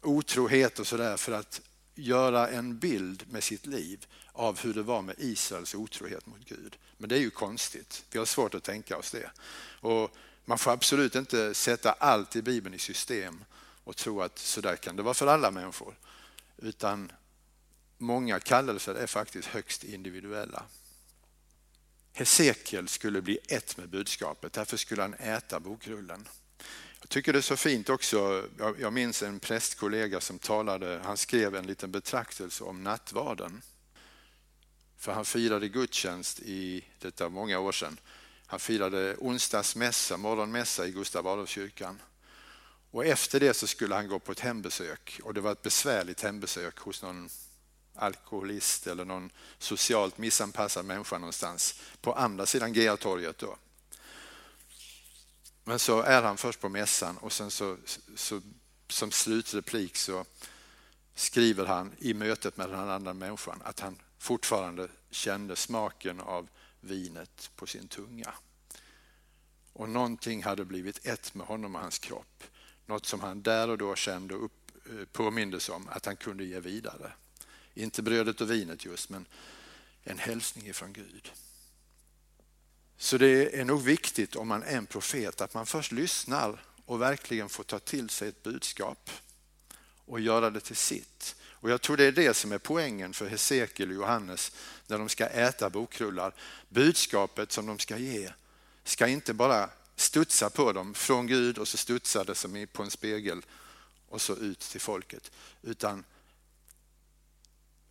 otrohet 0.04 0.80
och 0.80 0.88
sådär 0.88 1.18
för 1.18 1.32
att 1.32 1.62
göra 1.96 2.50
en 2.50 2.78
bild 2.78 3.24
med 3.30 3.44
sitt 3.44 3.66
liv 3.66 4.06
av 4.34 4.60
hur 4.60 4.74
det 4.74 4.84
var 4.84 5.02
med 5.02 5.16
Israels 5.18 5.76
otrohet 5.76 6.26
mot 6.26 6.46
Gud. 6.46 6.78
Men 6.98 7.10
det 7.10 7.16
är 7.16 7.20
ju 7.20 7.30
konstigt. 7.30 8.06
Vi 8.12 8.20
har 8.20 8.26
svårt 8.26 8.56
att 8.56 8.64
tänka 8.64 8.98
oss 8.98 9.12
det. 9.12 9.32
Och 9.82 10.16
man 10.46 10.58
får 10.58 10.72
absolut 10.72 11.16
inte 11.16 11.54
sätta 11.54 11.92
allt 11.92 12.36
i 12.36 12.42
Bibeln 12.42 12.76
i 12.76 12.80
system 12.80 13.44
och 13.90 13.96
tro 13.96 14.22
att 14.22 14.40
så 14.40 14.62
där 14.62 14.76
kan 14.76 14.96
det 14.96 15.04
vara 15.04 15.14
för 15.14 15.28
alla 15.28 15.52
människor. 15.52 15.96
Utan 16.58 17.12
många 17.98 18.40
kallelser 18.40 18.96
är 18.96 19.08
faktiskt 19.08 19.48
högst 19.48 19.84
individuella. 19.84 20.64
Hesekiel 22.14 22.88
skulle 22.88 23.22
bli 23.22 23.40
ett 23.48 23.78
med 23.78 23.90
budskapet, 23.90 24.54
därför 24.54 24.78
skulle 24.78 25.02
han 25.02 25.14
äta 25.14 25.60
bokrullen. 25.60 26.28
Jag 27.00 27.10
tycker 27.10 27.34
det 27.34 27.40
är 27.40 27.42
så 27.42 27.58
fint 27.58 27.90
också, 27.90 28.48
jag 28.80 28.94
minns 28.94 29.24
en 29.24 29.40
prästkollega 29.40 30.22
som 30.22 30.40
talade, 30.40 31.02
han 31.04 31.18
skrev 31.18 31.56
en 31.56 31.68
liten 31.68 31.92
betraktelse 31.92 32.64
om 32.64 32.84
nattvarden. 32.84 33.62
För 34.98 35.12
han 35.12 35.26
firade 35.26 35.68
gudstjänst 35.68 36.40
i, 36.40 36.86
detta 37.00 37.30
många 37.30 37.60
år 37.60 37.72
sedan, 37.72 38.00
han 38.46 38.60
firade 38.60 39.16
onsdagsmässa, 39.18 40.18
morgonmässa 40.18 40.88
i 40.88 40.92
Gustav 40.92 41.28
Adolfskyrkan. 41.28 42.00
Och 42.92 43.06
efter 43.06 43.40
det 43.40 43.54
så 43.54 43.68
skulle 43.68 43.96
han 43.96 44.08
gå 44.08 44.20
på 44.20 44.32
ett 44.32 44.40
hembesök 44.40 45.20
och 45.24 45.34
det 45.34 45.42
var 45.42 45.52
ett 45.52 45.62
besvärligt 45.62 46.22
hembesök 46.22 46.80
hos 46.80 47.02
någon 47.02 47.30
alkoholist 47.96 48.88
eller 48.88 49.06
någon 49.06 49.32
socialt 49.58 50.18
missanpassad 50.18 50.86
människa 50.86 51.18
någonstans 51.18 51.82
på 52.02 52.14
andra 52.14 52.46
sidan 52.46 52.74
GA-torget. 52.74 53.38
Då. 53.38 53.58
Men 55.64 55.80
så 55.80 56.02
är 56.02 56.22
han 56.22 56.38
först 56.38 56.60
på 56.60 56.70
mässan 56.70 57.18
och 57.18 57.32
sen 57.32 57.52
så, 57.52 57.78
så 58.16 58.42
som 58.88 59.12
slutreplik 59.12 59.96
så 59.96 60.26
skriver 61.16 61.66
han 61.66 61.92
i 62.00 62.14
mötet 62.14 62.58
med 62.58 62.70
den 62.70 62.90
andra 62.90 63.14
människan 63.14 63.62
att 63.64 63.80
han 63.80 63.98
fortfarande 64.18 64.88
kände 65.10 65.56
smaken 65.56 66.20
av 66.20 66.48
vinet 66.82 67.52
på 67.56 67.68
sin 67.68 67.88
tunga. 67.88 68.34
Och 69.74 69.90
någonting 69.90 70.44
hade 70.44 70.66
blivit 70.66 71.06
ett 71.06 71.34
med 71.34 71.48
honom 71.48 71.76
och 71.76 71.82
hans 71.82 72.00
kropp. 72.00 72.44
Något 72.90 73.06
som 73.06 73.20
han 73.20 73.42
där 73.42 73.70
och 73.70 73.78
då 73.78 73.96
kände 73.96 74.36
och 74.36 74.46
upp, 74.46 74.72
eh, 74.86 75.06
påmindes 75.12 75.70
om 75.70 75.88
att 75.88 76.06
han 76.06 76.16
kunde 76.16 76.44
ge 76.44 76.60
vidare. 76.60 77.12
Inte 77.74 78.02
brödet 78.02 78.42
och 78.42 78.52
vinet 78.52 78.86
just, 78.86 79.10
men 79.10 79.28
en 80.04 80.18
hälsning 80.18 80.68
ifrån 80.68 80.94
Gud. 80.94 81.32
Så 82.98 83.18
det 83.18 83.60
är 83.60 83.66
nog 83.66 83.82
viktigt 83.82 84.36
om 84.36 84.48
man 84.48 84.64
är 84.64 84.78
en 84.78 84.86
profet 84.86 85.42
att 85.42 85.54
man 85.54 85.66
först 85.66 85.92
lyssnar 85.92 86.62
och 86.86 87.02
verkligen 87.02 87.50
får 87.50 87.64
ta 87.64 87.80
till 87.80 88.10
sig 88.10 88.30
ett 88.30 88.44
budskap 88.44 89.10
och 90.06 90.20
göra 90.20 90.50
det 90.50 90.60
till 90.60 90.76
sitt. 90.76 91.36
Och 91.52 91.70
Jag 91.70 91.82
tror 91.82 91.98
det 91.98 92.06
är 92.06 92.12
det 92.12 92.34
som 92.34 92.52
är 92.52 92.58
poängen 92.58 93.14
för 93.14 93.28
Hesekiel 93.28 93.90
och 93.90 93.96
Johannes 93.96 94.52
när 94.88 94.98
de 94.98 95.10
ska 95.10 95.26
äta 95.26 95.70
bokrullar. 95.70 96.34
Budskapet 96.70 97.52
som 97.52 97.66
de 97.66 97.80
ska 97.80 97.98
ge 97.98 98.32
ska 98.84 99.08
inte 99.08 99.34
bara 99.34 99.70
studsa 100.00 100.50
på 100.50 100.74
dem 100.74 100.94
från 100.94 101.28
Gud 101.28 101.58
och 101.58 101.68
så 101.68 101.78
studsar 101.78 102.26
det 102.26 102.36
som 102.36 102.68
på 102.74 102.84
en 102.84 102.92
spegel 102.92 103.46
och 104.10 104.22
så 104.22 104.36
ut 104.36 104.60
till 104.60 104.82
folket. 104.82 105.32
Utan 105.62 106.04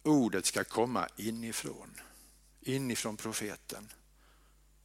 ordet 0.02 0.46
ska 0.46 0.64
komma 0.64 1.08
inifrån, 1.16 2.00
inifrån 2.60 3.16
profeten. 3.16 3.92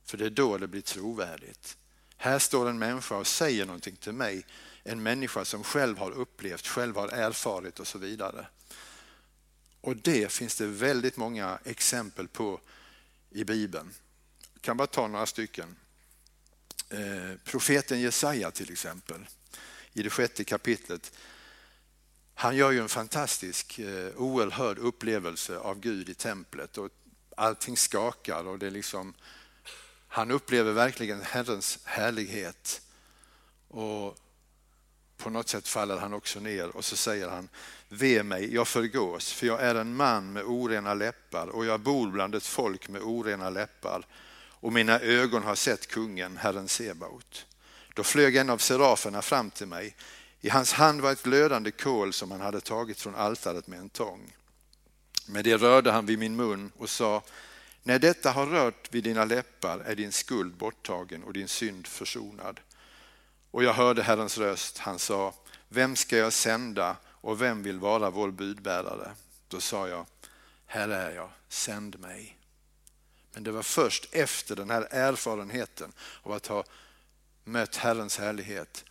För 0.06 0.18
det 0.18 0.26
är 0.26 0.30
då 0.30 0.58
det 0.58 0.68
blir 0.68 0.82
trovärdigt. 0.82 1.78
Här 2.18 2.40
står 2.40 2.70
en 2.70 2.80
människa 2.80 3.16
och 3.16 3.28
säger 3.28 3.66
någonting 3.66 3.96
till 3.96 4.14
mig. 4.14 4.46
En 4.84 5.04
människa 5.04 5.46
som 5.46 5.64
själv 5.64 5.98
har 5.98 6.12
upplevt, 6.12 6.68
själv 6.68 6.96
har 6.96 7.08
erfarit 7.08 7.80
och 7.80 7.88
så 7.88 7.98
vidare. 7.98 8.48
Och 9.82 9.96
det 9.98 10.32
finns 10.32 10.56
det 10.56 10.68
väldigt 10.68 11.18
många 11.18 11.60
exempel 11.64 12.28
på 12.28 12.60
i 13.30 13.44
Bibeln. 13.44 13.94
Jag 14.54 14.62
kan 14.62 14.78
bara 14.78 14.88
ta 14.88 15.08
några 15.08 15.26
stycken. 15.26 15.76
Eh, 16.94 17.38
profeten 17.44 18.02
Jesaja 18.02 18.52
till 18.52 18.72
exempel, 18.72 19.26
i 19.94 20.04
det 20.04 20.10
sjätte 20.10 20.44
kapitlet. 20.44 21.12
Han 22.34 22.56
gör 22.56 22.72
ju 22.72 22.80
en 22.80 22.90
fantastisk, 22.90 23.80
eh, 23.80 24.16
oerhörd 24.16 24.78
upplevelse 24.78 25.58
av 25.58 25.80
Gud 25.80 26.10
i 26.10 26.14
templet 26.14 26.78
och 26.78 26.90
allting 27.38 27.78
skakar 27.78 28.48
och 28.48 28.60
det 28.60 28.68
är 28.68 28.72
liksom 28.72 29.14
han 30.08 30.32
upplever 30.32 30.72
verkligen 30.72 31.22
Herrens 31.22 31.80
härlighet. 31.84 32.82
Och 33.68 34.18
på 35.18 35.30
något 35.30 35.50
sätt 35.50 35.68
faller 35.68 35.98
han 35.98 36.14
också 36.14 36.40
ner 36.40 36.76
och 36.76 36.86
så 36.86 36.96
säger 36.96 37.30
han 37.30 37.50
Ve 37.90 38.24
mig, 38.24 38.54
jag 38.54 38.68
förgås, 38.68 39.34
för 39.34 39.48
jag 39.48 39.62
är 39.62 39.76
en 39.76 39.96
man 39.96 40.34
med 40.34 40.44
orena 40.44 40.94
läppar 40.94 41.48
och 41.48 41.66
jag 41.66 41.80
bor 41.80 42.12
bland 42.12 42.36
ett 42.36 42.46
folk 42.46 42.90
med 42.90 43.02
orena 43.02 43.50
läppar 43.50 44.06
och 44.64 44.74
mina 44.74 45.00
ögon 45.00 45.44
har 45.44 45.56
sett 45.56 45.88
kungen, 45.88 46.38
Herren 46.38 46.68
Sebaot. 46.68 47.46
Då 47.94 48.04
flög 48.04 48.36
en 48.36 48.50
av 48.50 48.58
seraferna 48.58 49.22
fram 49.22 49.52
till 49.52 49.68
mig. 49.68 49.96
I 50.42 50.50
hans 50.50 50.74
hand 50.74 51.02
var 51.02 51.12
ett 51.12 51.24
glödande 51.24 51.72
kol 51.72 52.14
som 52.14 52.32
han 52.32 52.42
hade 52.42 52.62
tagit 52.62 53.02
från 53.02 53.16
altaret 53.16 53.68
med 53.68 53.80
en 53.80 53.90
tång. 53.90 54.36
Med 55.28 55.44
det 55.44 55.58
rörde 55.58 55.92
han 55.92 56.06
vid 56.06 56.20
min 56.20 56.36
mun 56.36 56.72
och 56.78 56.90
sa 56.90 57.24
när 57.84 58.00
detta 58.00 58.32
har 58.32 58.46
rört 58.46 58.94
vid 58.94 59.04
dina 59.04 59.26
läppar 59.26 59.80
är 59.80 59.96
din 59.96 60.12
skuld 60.12 60.54
borttagen 60.54 61.24
och 61.24 61.34
din 61.34 61.48
synd 61.48 61.88
försonad. 61.88 62.60
Och 63.52 63.64
jag 63.64 63.74
hörde 63.74 64.04
Herrens 64.04 64.38
röst, 64.38 64.78
han 64.78 65.00
sa, 65.00 65.34
vem 65.70 65.96
ska 65.96 66.18
jag 66.18 66.34
sända 66.34 66.96
och 67.06 67.42
vem 67.42 67.64
vill 67.64 67.80
vara 67.80 68.10
vår 68.10 68.32
budbärare? 68.32 69.12
Då 69.48 69.60
sa 69.60 69.88
jag, 69.88 70.06
här 70.66 70.90
är 70.90 71.16
jag, 71.16 71.30
sänd 71.50 72.00
mig. 72.00 72.38
Men 73.34 73.44
det 73.44 73.52
var 73.52 73.64
först 73.64 74.08
efter 74.12 74.56
den 74.56 74.70
här 74.70 74.88
erfarenheten 74.92 75.94
av 76.24 76.32
att 76.32 76.48
ha 76.48 76.64
mött 77.44 77.76
Herrens 77.76 78.18
härlighet 78.18 78.86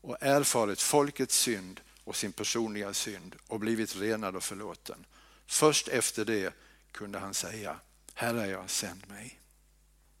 och 0.00 0.16
erfarit 0.20 0.80
folkets 0.80 1.38
synd 1.38 1.80
och 2.04 2.16
sin 2.16 2.32
personliga 2.32 2.94
synd 2.94 3.36
och 3.46 3.60
blivit 3.60 3.96
renad 3.96 4.36
och 4.36 4.44
förlåten. 4.44 5.06
Först 5.46 5.88
efter 5.88 6.24
det 6.24 6.54
kunde 6.92 7.18
han 7.18 7.34
säga, 7.34 7.80
här 8.14 8.34
är 8.34 8.46
jag, 8.46 8.70
sänd 8.70 9.08
mig. 9.08 9.40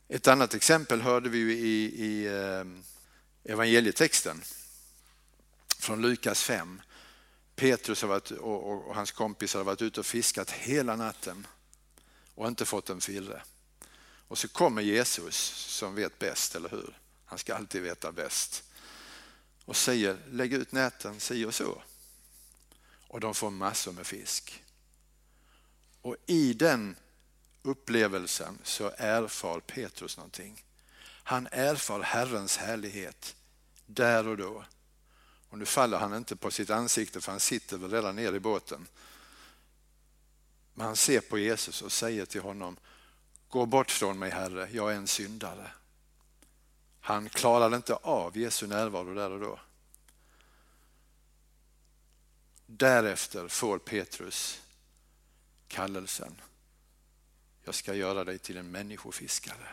Ett 0.08 0.28
annat 0.28 0.54
exempel 0.54 1.00
hörde 1.00 1.28
vi 1.28 1.38
i, 1.38 2.04
i 2.04 2.28
ehm, 2.28 2.82
evangelietexten 3.44 4.42
från 5.78 6.02
Lukas 6.02 6.42
5. 6.42 6.82
Petrus 7.56 8.02
varit, 8.02 8.30
och, 8.30 8.88
och, 8.88 8.94
hans 8.94 9.12
kompisar 9.12 9.58
har 9.58 9.64
varit 9.64 9.82
ute 9.82 10.00
och 10.00 10.06
fiskat 10.06 10.50
hela 10.50 10.96
natten 10.96 11.46
och 12.34 12.48
inte 12.48 12.64
fått 12.64 12.90
en 12.90 13.00
firre. 13.00 13.42
Och 14.28 14.38
så 14.38 14.48
kommer 14.48 14.82
Jesus 14.82 15.36
som 15.54 15.94
vet 15.94 16.18
bäst, 16.18 16.54
eller 16.54 16.68
hur? 16.68 16.98
Han 17.24 17.38
ska 17.38 17.54
alltid 17.54 17.82
veta 17.82 18.12
bäst. 18.12 18.64
Och 19.64 19.76
säger 19.76 20.18
lägg 20.30 20.52
ut 20.52 20.72
näten 20.72 21.20
si 21.20 21.44
och 21.44 21.54
så. 21.54 21.82
Och 23.08 23.20
de 23.20 23.34
får 23.34 23.50
massor 23.50 23.92
med 23.92 24.06
fisk. 24.06 24.64
Och 26.02 26.16
i 26.26 26.52
den 26.52 26.96
upplevelsen 27.62 28.58
så 28.62 28.92
erfar 28.96 29.60
Petrus 29.60 30.16
någonting. 30.16 30.64
Han 31.22 31.48
erfar 31.52 32.00
Herrens 32.00 32.56
härlighet 32.56 33.36
där 33.86 34.28
och 34.28 34.36
då. 34.36 34.64
Och 35.48 35.58
nu 35.58 35.66
faller 35.66 35.98
han 35.98 36.14
inte 36.14 36.36
på 36.36 36.50
sitt 36.50 36.70
ansikte 36.70 37.20
för 37.20 37.32
han 37.32 37.40
sitter 37.40 37.76
väl 37.76 37.90
redan 37.90 38.16
nere 38.16 38.36
i 38.36 38.40
båten. 38.40 38.86
Men 40.74 40.86
han 40.86 40.96
ser 40.96 41.20
på 41.20 41.38
Jesus 41.38 41.82
och 41.82 41.92
säger 41.92 42.26
till 42.26 42.40
honom, 42.40 42.76
gå 43.48 43.66
bort 43.66 43.90
från 43.90 44.18
mig 44.18 44.30
Herre, 44.30 44.68
jag 44.72 44.92
är 44.92 44.96
en 44.96 45.08
syndare. 45.08 45.70
Han 47.00 47.28
klarade 47.28 47.76
inte 47.76 47.94
av 47.94 48.36
Jesu 48.36 48.66
närvaro 48.66 49.14
där 49.14 49.30
och 49.30 49.40
då. 49.40 49.60
Därefter 52.66 53.48
får 53.48 53.78
Petrus 53.78 54.62
kallelsen. 55.68 56.40
Jag 57.64 57.74
ska 57.74 57.94
göra 57.94 58.24
dig 58.24 58.38
till 58.38 58.56
en 58.56 58.70
människofiskare. 58.70 59.68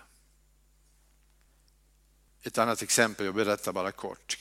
Ett 2.42 2.58
annat 2.58 2.82
exempel, 2.82 3.25
jag 3.25 3.36
berättar 3.36 3.74
bara 3.74 3.92
kort. 3.92 4.38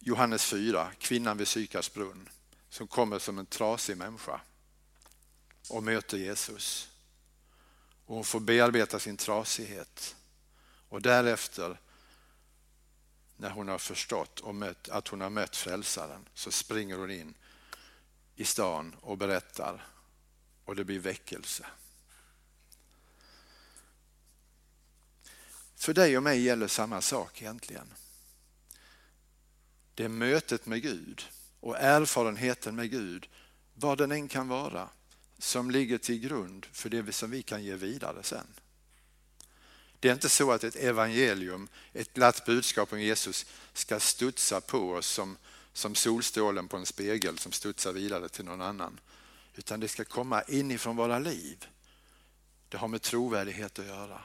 Johannes 0.00 0.44
4, 0.44 0.90
kvinnan 0.98 1.38
vid 1.38 1.48
Sykars 1.48 1.92
brunn 1.92 2.28
som 2.68 2.86
kommer 2.86 3.18
som 3.18 3.38
en 3.38 3.46
trasig 3.46 3.96
människa 3.96 4.40
och 5.68 5.82
möter 5.82 6.18
Jesus. 6.18 6.88
Och 8.06 8.14
hon 8.14 8.24
får 8.24 8.40
bearbeta 8.40 8.98
sin 8.98 9.16
trasighet. 9.16 10.16
Och 10.88 11.02
därefter, 11.02 11.80
när 13.36 13.50
hon 13.50 13.68
har 13.68 13.78
förstått 13.78 14.40
och 14.40 14.54
mött, 14.54 14.88
att 14.88 15.08
hon 15.08 15.20
har 15.20 15.30
mött 15.30 15.56
frälsaren, 15.56 16.28
så 16.34 16.50
springer 16.50 16.96
hon 16.96 17.10
in 17.10 17.34
i 18.36 18.44
stan 18.44 18.96
och 19.00 19.18
berättar 19.18 19.86
och 20.64 20.76
det 20.76 20.84
blir 20.84 21.00
väckelse. 21.00 21.66
För 25.74 25.94
dig 25.94 26.16
och 26.16 26.22
mig 26.22 26.40
gäller 26.40 26.68
samma 26.68 27.00
sak 27.00 27.42
egentligen. 27.42 27.94
Det 29.94 30.04
är 30.04 30.08
mötet 30.08 30.66
med 30.66 30.82
Gud 30.82 31.22
och 31.60 31.78
erfarenheten 31.78 32.76
med 32.76 32.90
Gud, 32.90 33.28
vad 33.74 33.98
den 33.98 34.12
än 34.12 34.28
kan 34.28 34.48
vara, 34.48 34.88
som 35.38 35.70
ligger 35.70 35.98
till 35.98 36.18
grund 36.18 36.66
för 36.72 36.88
det 36.88 37.12
som 37.12 37.30
vi 37.30 37.42
kan 37.42 37.64
ge 37.64 37.74
vidare 37.74 38.22
sen. 38.22 38.46
Det 40.00 40.08
är 40.08 40.12
inte 40.12 40.28
så 40.28 40.52
att 40.52 40.64
ett 40.64 40.76
evangelium, 40.76 41.68
ett 41.92 42.14
glatt 42.14 42.44
budskap 42.44 42.92
om 42.92 43.00
Jesus 43.00 43.46
ska 43.72 44.00
studsa 44.00 44.60
på 44.60 44.92
oss 44.92 45.06
som, 45.06 45.36
som 45.72 45.94
solstrålen 45.94 46.68
på 46.68 46.76
en 46.76 46.86
spegel 46.86 47.38
som 47.38 47.52
studsar 47.52 47.92
vidare 47.92 48.28
till 48.28 48.44
någon 48.44 48.60
annan. 48.60 49.00
Utan 49.54 49.80
det 49.80 49.88
ska 49.88 50.04
komma 50.04 50.42
inifrån 50.42 50.96
våra 50.96 51.18
liv. 51.18 51.66
Det 52.68 52.76
har 52.76 52.88
med 52.88 53.02
trovärdighet 53.02 53.78
att 53.78 53.86
göra. 53.86 54.20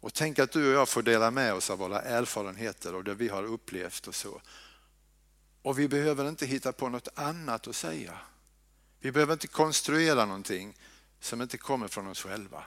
Och 0.00 0.14
tänk 0.14 0.38
att 0.38 0.52
du 0.52 0.68
och 0.68 0.74
jag 0.74 0.88
får 0.88 1.02
dela 1.02 1.30
med 1.30 1.54
oss 1.54 1.70
av 1.70 1.78
våra 1.78 2.00
erfarenheter 2.00 2.94
och 2.94 3.04
det 3.04 3.14
vi 3.14 3.28
har 3.28 3.44
upplevt 3.44 4.06
och 4.06 4.14
så. 4.14 4.40
Och 5.62 5.78
vi 5.78 5.88
behöver 5.88 6.28
inte 6.28 6.46
hitta 6.46 6.72
på 6.72 6.88
något 6.88 7.08
annat 7.14 7.68
att 7.68 7.76
säga. 7.76 8.18
Vi 9.00 9.12
behöver 9.12 9.32
inte 9.32 9.46
konstruera 9.46 10.24
någonting 10.24 10.76
som 11.20 11.42
inte 11.42 11.58
kommer 11.58 11.88
från 11.88 12.06
oss 12.06 12.22
själva. 12.22 12.64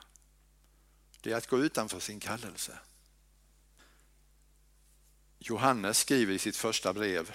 Det 1.21 1.31
är 1.31 1.35
att 1.35 1.47
gå 1.47 1.59
utanför 1.59 1.99
sin 1.99 2.19
kallelse. 2.19 2.79
Johannes 5.39 5.97
skriver 5.97 6.33
i 6.33 6.39
sitt 6.39 6.57
första 6.57 6.93
brev 6.93 7.31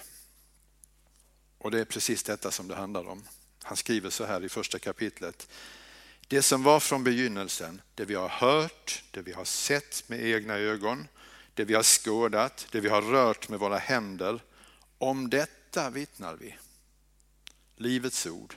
och 1.57 1.71
det 1.71 1.79
är 1.79 1.85
precis 1.85 2.23
detta 2.23 2.51
som 2.51 2.67
det 2.67 2.75
handlar 2.75 3.07
om. 3.07 3.23
Han 3.63 3.77
skriver 3.77 4.09
så 4.09 4.25
här 4.25 4.43
i 4.43 4.49
första 4.49 4.79
kapitlet. 4.79 5.47
Det 6.27 6.41
som 6.41 6.63
var 6.63 6.79
från 6.79 7.03
begynnelsen, 7.03 7.81
det 7.95 8.05
vi 8.05 8.15
har 8.15 8.29
hört, 8.29 9.03
det 9.11 9.21
vi 9.21 9.33
har 9.33 9.45
sett 9.45 10.09
med 10.09 10.25
egna 10.25 10.53
ögon, 10.53 11.07
det 11.53 11.65
vi 11.65 11.73
har 11.73 11.83
skådat, 11.83 12.67
det 12.71 12.79
vi 12.79 12.89
har 12.89 13.01
rört 13.01 13.49
med 13.49 13.59
våra 13.59 13.77
händer. 13.77 14.43
Om 14.97 15.29
detta 15.29 15.89
vittnar 15.89 16.35
vi. 16.35 16.57
Livets 17.75 18.25
ord. 18.25 18.55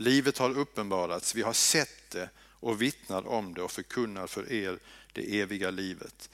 Livet 0.00 0.38
har 0.38 0.58
uppenbarats, 0.58 1.34
vi 1.34 1.42
har 1.42 1.52
sett 1.52 2.10
det 2.10 2.30
och 2.38 2.82
vittnar 2.82 3.26
om 3.26 3.54
det 3.54 3.62
och 3.62 3.70
förkunnar 3.70 4.26
för 4.26 4.52
er 4.52 4.78
det 5.12 5.40
eviga 5.40 5.70
livet 5.70 6.30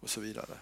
och 0.00 0.10
så 0.10 0.20
vidare. 0.20 0.58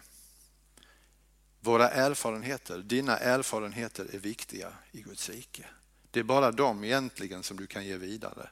Våra 1.60 1.90
erfarenheter, 1.90 2.78
dina 2.78 3.16
erfarenheter 3.18 4.06
är 4.12 4.18
viktiga 4.18 4.72
i 4.92 5.02
Guds 5.02 5.28
rike. 5.28 5.66
Det 6.10 6.20
är 6.20 6.24
bara 6.24 6.52
de 6.52 6.84
egentligen 6.84 7.42
som 7.42 7.56
du 7.56 7.66
kan 7.66 7.86
ge 7.86 7.96
vidare. 7.96 8.50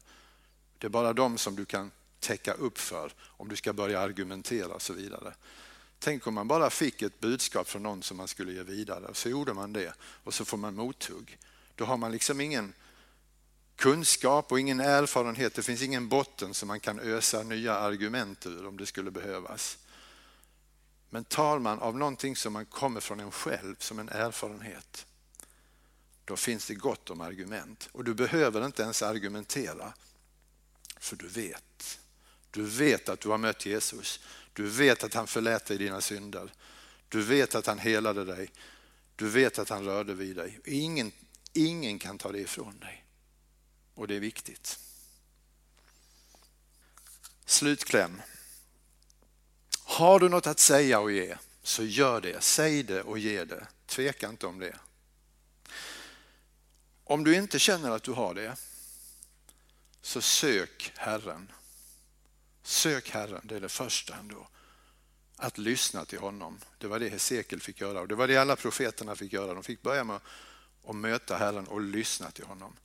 Det 0.79 0.87
är 0.87 0.91
bara 0.91 1.13
de 1.13 1.39
som 1.39 1.57
du 1.57 1.65
kan 1.65 1.91
täcka 2.21 2.53
upp 2.53 2.79
för 2.79 3.13
om 3.21 3.49
du 3.49 3.57
ska 3.57 3.73
börja 3.73 4.01
argumentera 4.01 4.75
och 4.75 4.83
så 4.83 4.93
vidare. 4.93 5.35
Tänk 5.99 6.27
om 6.27 6.35
man 6.35 6.49
bara 6.49 6.71
fick 6.71 7.03
ett 7.03 7.21
budskap 7.21 7.69
från 7.69 7.83
någon 7.83 8.03
som 8.03 8.17
man 8.17 8.29
skulle 8.29 8.53
ge 8.53 8.63
vidare 8.63 9.07
och 9.07 9.17
så 9.17 9.29
gjorde 9.29 9.55
man 9.55 9.73
det 9.73 9.95
och 10.01 10.35
så 10.35 10.45
får 10.45 10.57
man 10.57 10.75
mothugg. 10.75 11.39
Då 11.75 11.85
har 11.85 11.97
man 11.97 12.13
liksom 12.13 12.41
ingen 12.41 12.73
kunskap 13.79 14.53
och 14.53 14.61
ingen 14.61 14.81
erfarenhet. 14.81 15.55
Det 15.55 15.63
finns 15.63 15.83
ingen 15.83 16.09
botten 16.09 16.55
som 16.55 16.69
man 16.69 16.81
kan 16.81 17.01
ösa 17.01 17.43
nya 17.43 17.75
argument 17.75 18.47
ur 18.47 18.67
om 18.67 18.77
det 18.77 18.87
skulle 18.87 19.11
behövas. 19.11 19.79
Men 21.11 21.25
tar 21.25 21.59
man 21.59 21.79
av 21.79 21.97
någonting 21.97 22.37
som 22.37 22.53
man 22.53 22.67
kommer 22.67 23.01
från 23.01 23.21
en 23.21 23.31
själv 23.31 23.77
som 23.79 23.99
en 23.99 24.09
erfarenhet, 24.09 25.07
då 26.25 26.37
finns 26.37 26.67
det 26.67 26.75
gott 26.75 27.11
om 27.11 27.21
argument. 27.21 27.89
Och 27.93 28.05
du 28.05 28.15
behöver 28.15 28.67
inte 28.67 28.83
ens 28.83 29.03
argumentera, 29.03 29.93
för 31.01 31.17
du 31.17 31.29
vet. 31.29 31.99
Du 32.51 32.63
vet 32.63 33.09
att 33.09 33.21
du 33.21 33.29
har 33.29 33.39
mött 33.39 33.67
Jesus. 33.67 34.21
Du 34.53 34.67
vet 34.67 35.05
att 35.05 35.15
han 35.15 35.27
förlät 35.27 35.67
dig 35.67 35.79
dina 35.79 36.01
synder. 36.01 36.53
Du 37.09 37.23
vet 37.23 37.55
att 37.55 37.67
han 37.67 37.79
helade 37.79 38.25
dig. 38.25 38.51
Du 39.17 39.29
vet 39.29 39.59
att 39.59 39.69
han 39.69 39.85
rörde 39.85 40.15
vid 40.15 40.37
dig. 40.37 40.61
Ingen, 40.65 41.13
ingen 41.53 41.99
kan 41.99 42.19
ta 42.19 42.33
det 42.33 42.41
ifrån 42.41 42.79
dig. 42.79 42.98
Och 43.99 44.09
det 44.09 44.17
är 44.17 44.21
viktigt. 44.21 44.79
Slutkläm. 47.47 48.23
Har 49.83 50.21
du 50.21 50.29
något 50.29 50.47
att 50.47 50.59
säga 50.59 51.01
och 51.01 51.13
ge 51.13 51.37
så 51.63 51.85
gör 51.85 52.21
det. 52.21 52.43
Säg 52.43 52.83
det 52.83 53.03
och 53.03 53.19
ge 53.19 53.45
det. 53.45 53.67
Tveka 53.87 54.29
inte 54.29 54.47
om 54.47 54.59
det. 54.59 54.77
Om 57.05 57.25
du 57.25 57.35
inte 57.35 57.59
känner 57.59 57.91
att 57.91 58.03
du 58.03 58.13
har 58.13 58.35
det 58.35 58.57
så 60.03 60.21
sök 60.21 60.93
Herren. 60.97 61.53
Sök 62.63 63.11
Herren, 63.11 63.41
det 63.45 63.57
är 63.57 63.61
det 63.61 63.69
första 63.69 64.17
ändå. 64.17 64.49
Att 65.37 65.59
lyssna 65.59 66.05
till 66.05 66.19
honom. 66.19 66.61
Det 66.79 66.87
var 66.87 66.99
det 66.99 67.09
Hesekiel 67.09 67.61
fick 67.61 67.81
göra 67.81 68.01
och 68.01 68.09
det 68.09 68.15
var 68.15 68.29
det 68.29 68.37
alla 68.37 68.57
profeterna 68.57 69.17
fick 69.17 69.33
göra. 69.33 69.55
De 69.55 69.63
fick 69.63 69.83
börja 69.83 70.05
med 70.05 70.21
att 70.87 70.97
möta 70.97 71.37
Herren 71.37 71.67
och 71.67 71.81
lyssna 71.81 72.31
till 72.31 72.45
honom. 72.45 72.77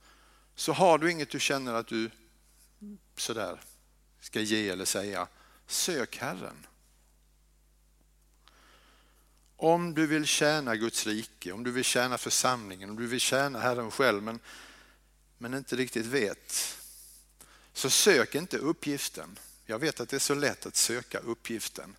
Så 0.54 0.72
har 0.72 0.98
du 0.98 1.10
inget 1.10 1.30
du 1.30 1.40
känner 1.40 1.74
att 1.74 1.86
du 1.86 2.10
sådär 3.16 3.60
ska 4.20 4.40
ge 4.40 4.68
eller 4.68 4.84
säga, 4.84 5.28
sök 5.66 6.16
Herren. 6.16 6.66
Om 9.56 9.94
du 9.94 10.06
vill 10.06 10.26
tjäna 10.26 10.76
Guds 10.76 11.06
rike, 11.06 11.52
om 11.52 11.64
du 11.64 11.70
vill 11.70 11.84
tjäna 11.84 12.18
församlingen, 12.18 12.90
om 12.90 12.96
du 12.96 13.06
vill 13.06 13.20
tjäna 13.20 13.58
Herren 13.58 13.90
själv 13.90 14.22
men, 14.22 14.40
men 15.38 15.54
inte 15.54 15.76
riktigt 15.76 16.06
vet, 16.06 16.78
så 17.72 17.90
sök 17.90 18.34
inte 18.34 18.58
uppgiften. 18.58 19.38
Jag 19.66 19.78
vet 19.78 20.00
att 20.00 20.08
det 20.08 20.16
är 20.16 20.20
så 20.20 20.34
lätt 20.34 20.66
att 20.66 20.76
söka 20.76 21.18
uppgiften. 21.18 21.96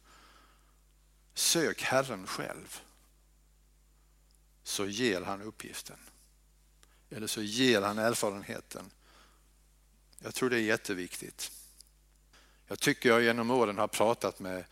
Sök 1.34 1.82
Herren 1.82 2.28
själv, 2.28 2.82
så 4.64 4.86
ger 4.86 5.22
han 5.22 5.42
uppgiften. 5.42 5.98
Eller 7.10 7.28
så 7.28 7.42
ger 7.42 7.82
han 7.82 7.98
erfarenheten. 7.98 8.92
Jag 10.20 10.34
tror 10.34 10.50
det 10.50 10.58
är 10.58 10.62
jätteviktigt. 10.62 11.52
Jag 12.68 12.80
tycker 12.80 13.10
jag 13.10 13.24
genom 13.24 13.52
åren 13.52 13.78
har 13.78 13.88
pratat 13.88 14.40
med, 14.40 14.66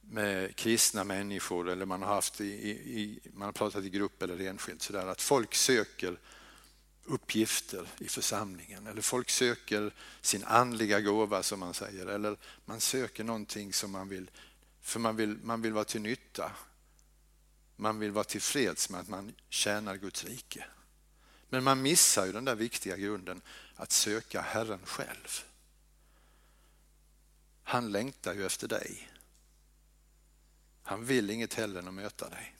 med 0.00 0.56
kristna 0.56 1.04
människor 1.04 1.68
eller 1.68 1.86
man 1.86 2.02
har, 2.02 2.14
haft 2.14 2.40
i, 2.40 2.44
i, 2.44 3.20
man 3.32 3.46
har 3.46 3.52
pratat 3.52 3.84
i 3.84 3.90
grupp 3.90 4.22
eller 4.22 4.40
enskilt 4.40 4.82
sådär 4.82 5.06
att 5.06 5.22
folk 5.22 5.54
söker 5.54 6.18
uppgifter 7.04 7.88
i 7.98 8.08
församlingen 8.08 8.86
eller 8.86 9.02
folk 9.02 9.30
söker 9.30 9.94
sin 10.20 10.44
andliga 10.44 11.00
gåva 11.00 11.42
som 11.42 11.60
man 11.60 11.74
säger 11.74 12.06
eller 12.06 12.36
man 12.64 12.80
söker 12.80 13.24
någonting 13.24 13.72
som 13.72 13.90
man 13.90 14.08
vill, 14.08 14.30
för 14.80 15.00
man 15.00 15.16
vill, 15.16 15.38
man 15.42 15.62
vill 15.62 15.72
vara 15.72 15.84
till 15.84 16.00
nytta. 16.00 16.52
Man 17.76 17.98
vill 17.98 18.10
vara 18.10 18.24
tillfreds 18.24 18.90
med 18.90 19.00
att 19.00 19.08
man 19.08 19.34
tjänar 19.48 19.96
Guds 19.96 20.24
rike. 20.24 20.64
Men 21.48 21.64
man 21.64 21.82
missar 21.82 22.26
ju 22.26 22.32
den 22.32 22.44
där 22.44 22.54
viktiga 22.54 22.96
grunden 22.96 23.42
att 23.74 23.92
söka 23.92 24.40
Herren 24.40 24.86
själv. 24.86 25.44
Han 27.62 27.92
längtar 27.92 28.34
ju 28.34 28.46
efter 28.46 28.68
dig. 28.68 29.10
Han 30.82 31.04
vill 31.04 31.30
inget 31.30 31.54
hellre 31.54 31.78
än 31.78 31.88
att 31.88 31.94
möta 31.94 32.28
dig. 32.28 32.56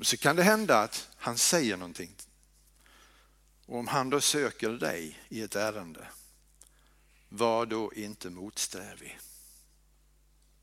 Så 0.00 0.16
kan 0.16 0.36
det 0.36 0.42
hända 0.42 0.78
att 0.78 1.08
han 1.16 1.38
säger 1.38 1.76
någonting. 1.76 2.14
Och 3.66 3.78
om 3.78 3.86
han 3.86 4.10
då 4.10 4.20
söker 4.20 4.70
dig 4.70 5.18
i 5.28 5.42
ett 5.42 5.56
ärende, 5.56 6.08
var 7.28 7.66
då 7.66 7.92
inte 7.94 8.30
motsträvig. 8.30 9.18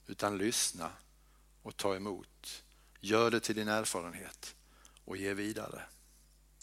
Utan 0.07 0.37
lyssna 0.37 0.91
och 1.61 1.77
ta 1.77 1.95
emot. 1.95 2.63
Gör 2.99 3.31
det 3.31 3.39
till 3.39 3.55
din 3.55 3.67
erfarenhet 3.67 4.55
och 5.05 5.17
ge 5.17 5.33
vidare. 5.33 5.81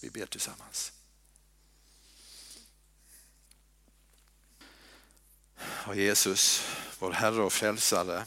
Vi 0.00 0.10
ber 0.10 0.26
tillsammans. 0.26 0.92
Och 5.86 5.96
Jesus, 5.96 6.62
vår 6.98 7.12
Herre 7.12 7.42
och 7.42 7.52
Frälsare, 7.52 8.26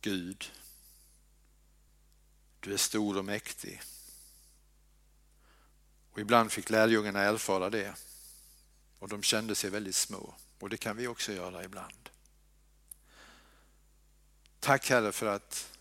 Gud, 0.00 0.52
du 2.60 2.72
är 2.72 2.76
stor 2.76 3.18
och 3.18 3.24
mäktig. 3.24 3.82
Och 6.12 6.18
ibland 6.18 6.52
fick 6.52 6.70
lärjungarna 6.70 7.20
erfara 7.20 7.70
det 7.70 7.94
och 8.98 9.08
de 9.08 9.22
kände 9.22 9.54
sig 9.54 9.70
väldigt 9.70 9.96
små 9.96 10.34
och 10.58 10.70
det 10.70 10.76
kan 10.76 10.96
vi 10.96 11.06
också 11.06 11.32
göra 11.32 11.64
ibland. 11.64 12.08
Tack 14.60 14.90
Herre 14.90 15.12
för 15.12 15.26
att 15.26 15.73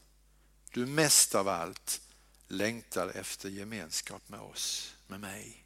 du 0.74 0.86
mest 0.86 1.36
av 1.36 1.48
allt 1.48 2.02
längtar 2.48 3.08
efter 3.08 3.50
gemenskap 3.50 4.30
med 4.30 4.40
oss, 4.40 4.96
med 5.08 5.20
mig. 5.20 5.66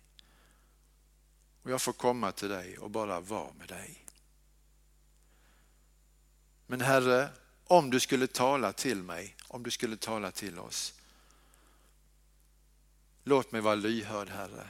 Och 1.64 1.72
jag 1.72 1.82
får 1.82 1.94
komma 1.94 2.32
till 2.32 2.50
dig 2.50 2.78
och 2.78 2.92
bara 2.92 3.20
vara 3.20 3.54
med 3.54 3.68
dig. 3.68 4.06
Men 6.68 6.82
Herre, 6.82 7.30
om 7.64 7.90
du 7.90 8.00
skulle 8.00 8.28
tala 8.28 8.74
till 8.74 9.04
mig, 9.04 9.36
om 9.48 9.64
du 9.64 9.72
skulle 9.72 9.98
tala 9.98 10.32
till 10.32 10.60
oss. 10.60 10.94
Låt 13.24 13.52
mig 13.52 13.62
vara 13.62 13.76
lyhörd 13.76 14.30
Herre. 14.30 14.70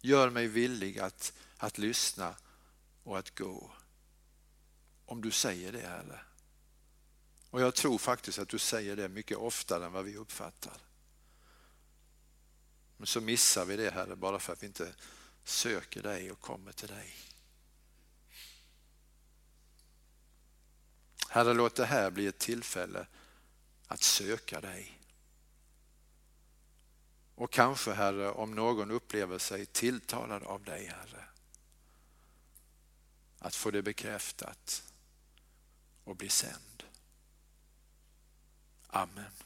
Gör 0.00 0.30
mig 0.30 0.46
villig 0.46 0.98
att, 0.98 1.32
att 1.56 1.78
lyssna 1.78 2.34
och 3.04 3.18
att 3.18 3.38
gå. 3.38 3.70
Om 5.06 5.22
du 5.22 5.30
säger 5.30 5.72
det 5.72 5.86
Herre. 5.86 6.20
Och 7.52 7.60
jag 7.60 7.74
tror 7.74 7.98
faktiskt 7.98 8.38
att 8.38 8.48
du 8.48 8.58
säger 8.58 8.96
det 8.96 9.08
mycket 9.08 9.36
oftare 9.36 9.86
än 9.86 9.92
vad 9.92 10.04
vi 10.04 10.16
uppfattar. 10.16 10.76
Men 12.96 13.06
så 13.06 13.20
missar 13.20 13.64
vi 13.64 13.76
det 13.76 13.90
Herre 13.90 14.16
bara 14.16 14.38
för 14.38 14.52
att 14.52 14.62
vi 14.62 14.66
inte 14.66 14.94
söker 15.44 16.02
dig 16.02 16.32
och 16.32 16.40
kommer 16.40 16.72
till 16.72 16.88
dig. 16.88 17.14
Herre, 21.28 21.54
låt 21.54 21.74
det 21.74 21.86
här 21.86 22.10
bli 22.10 22.26
ett 22.26 22.38
tillfälle 22.38 23.06
att 23.86 24.02
söka 24.02 24.60
dig. 24.60 25.00
Och 27.34 27.50
kanske 27.50 27.92
Herre, 27.92 28.30
om 28.30 28.54
någon 28.54 28.90
upplever 28.90 29.38
sig 29.38 29.66
tilltalad 29.66 30.42
av 30.42 30.64
dig 30.64 30.86
Herre, 30.86 31.24
att 33.38 33.54
få 33.54 33.70
det 33.70 33.82
bekräftat 33.82 34.92
och 36.04 36.16
bli 36.16 36.28
sänd. 36.28 36.71
Amen. 38.94 39.41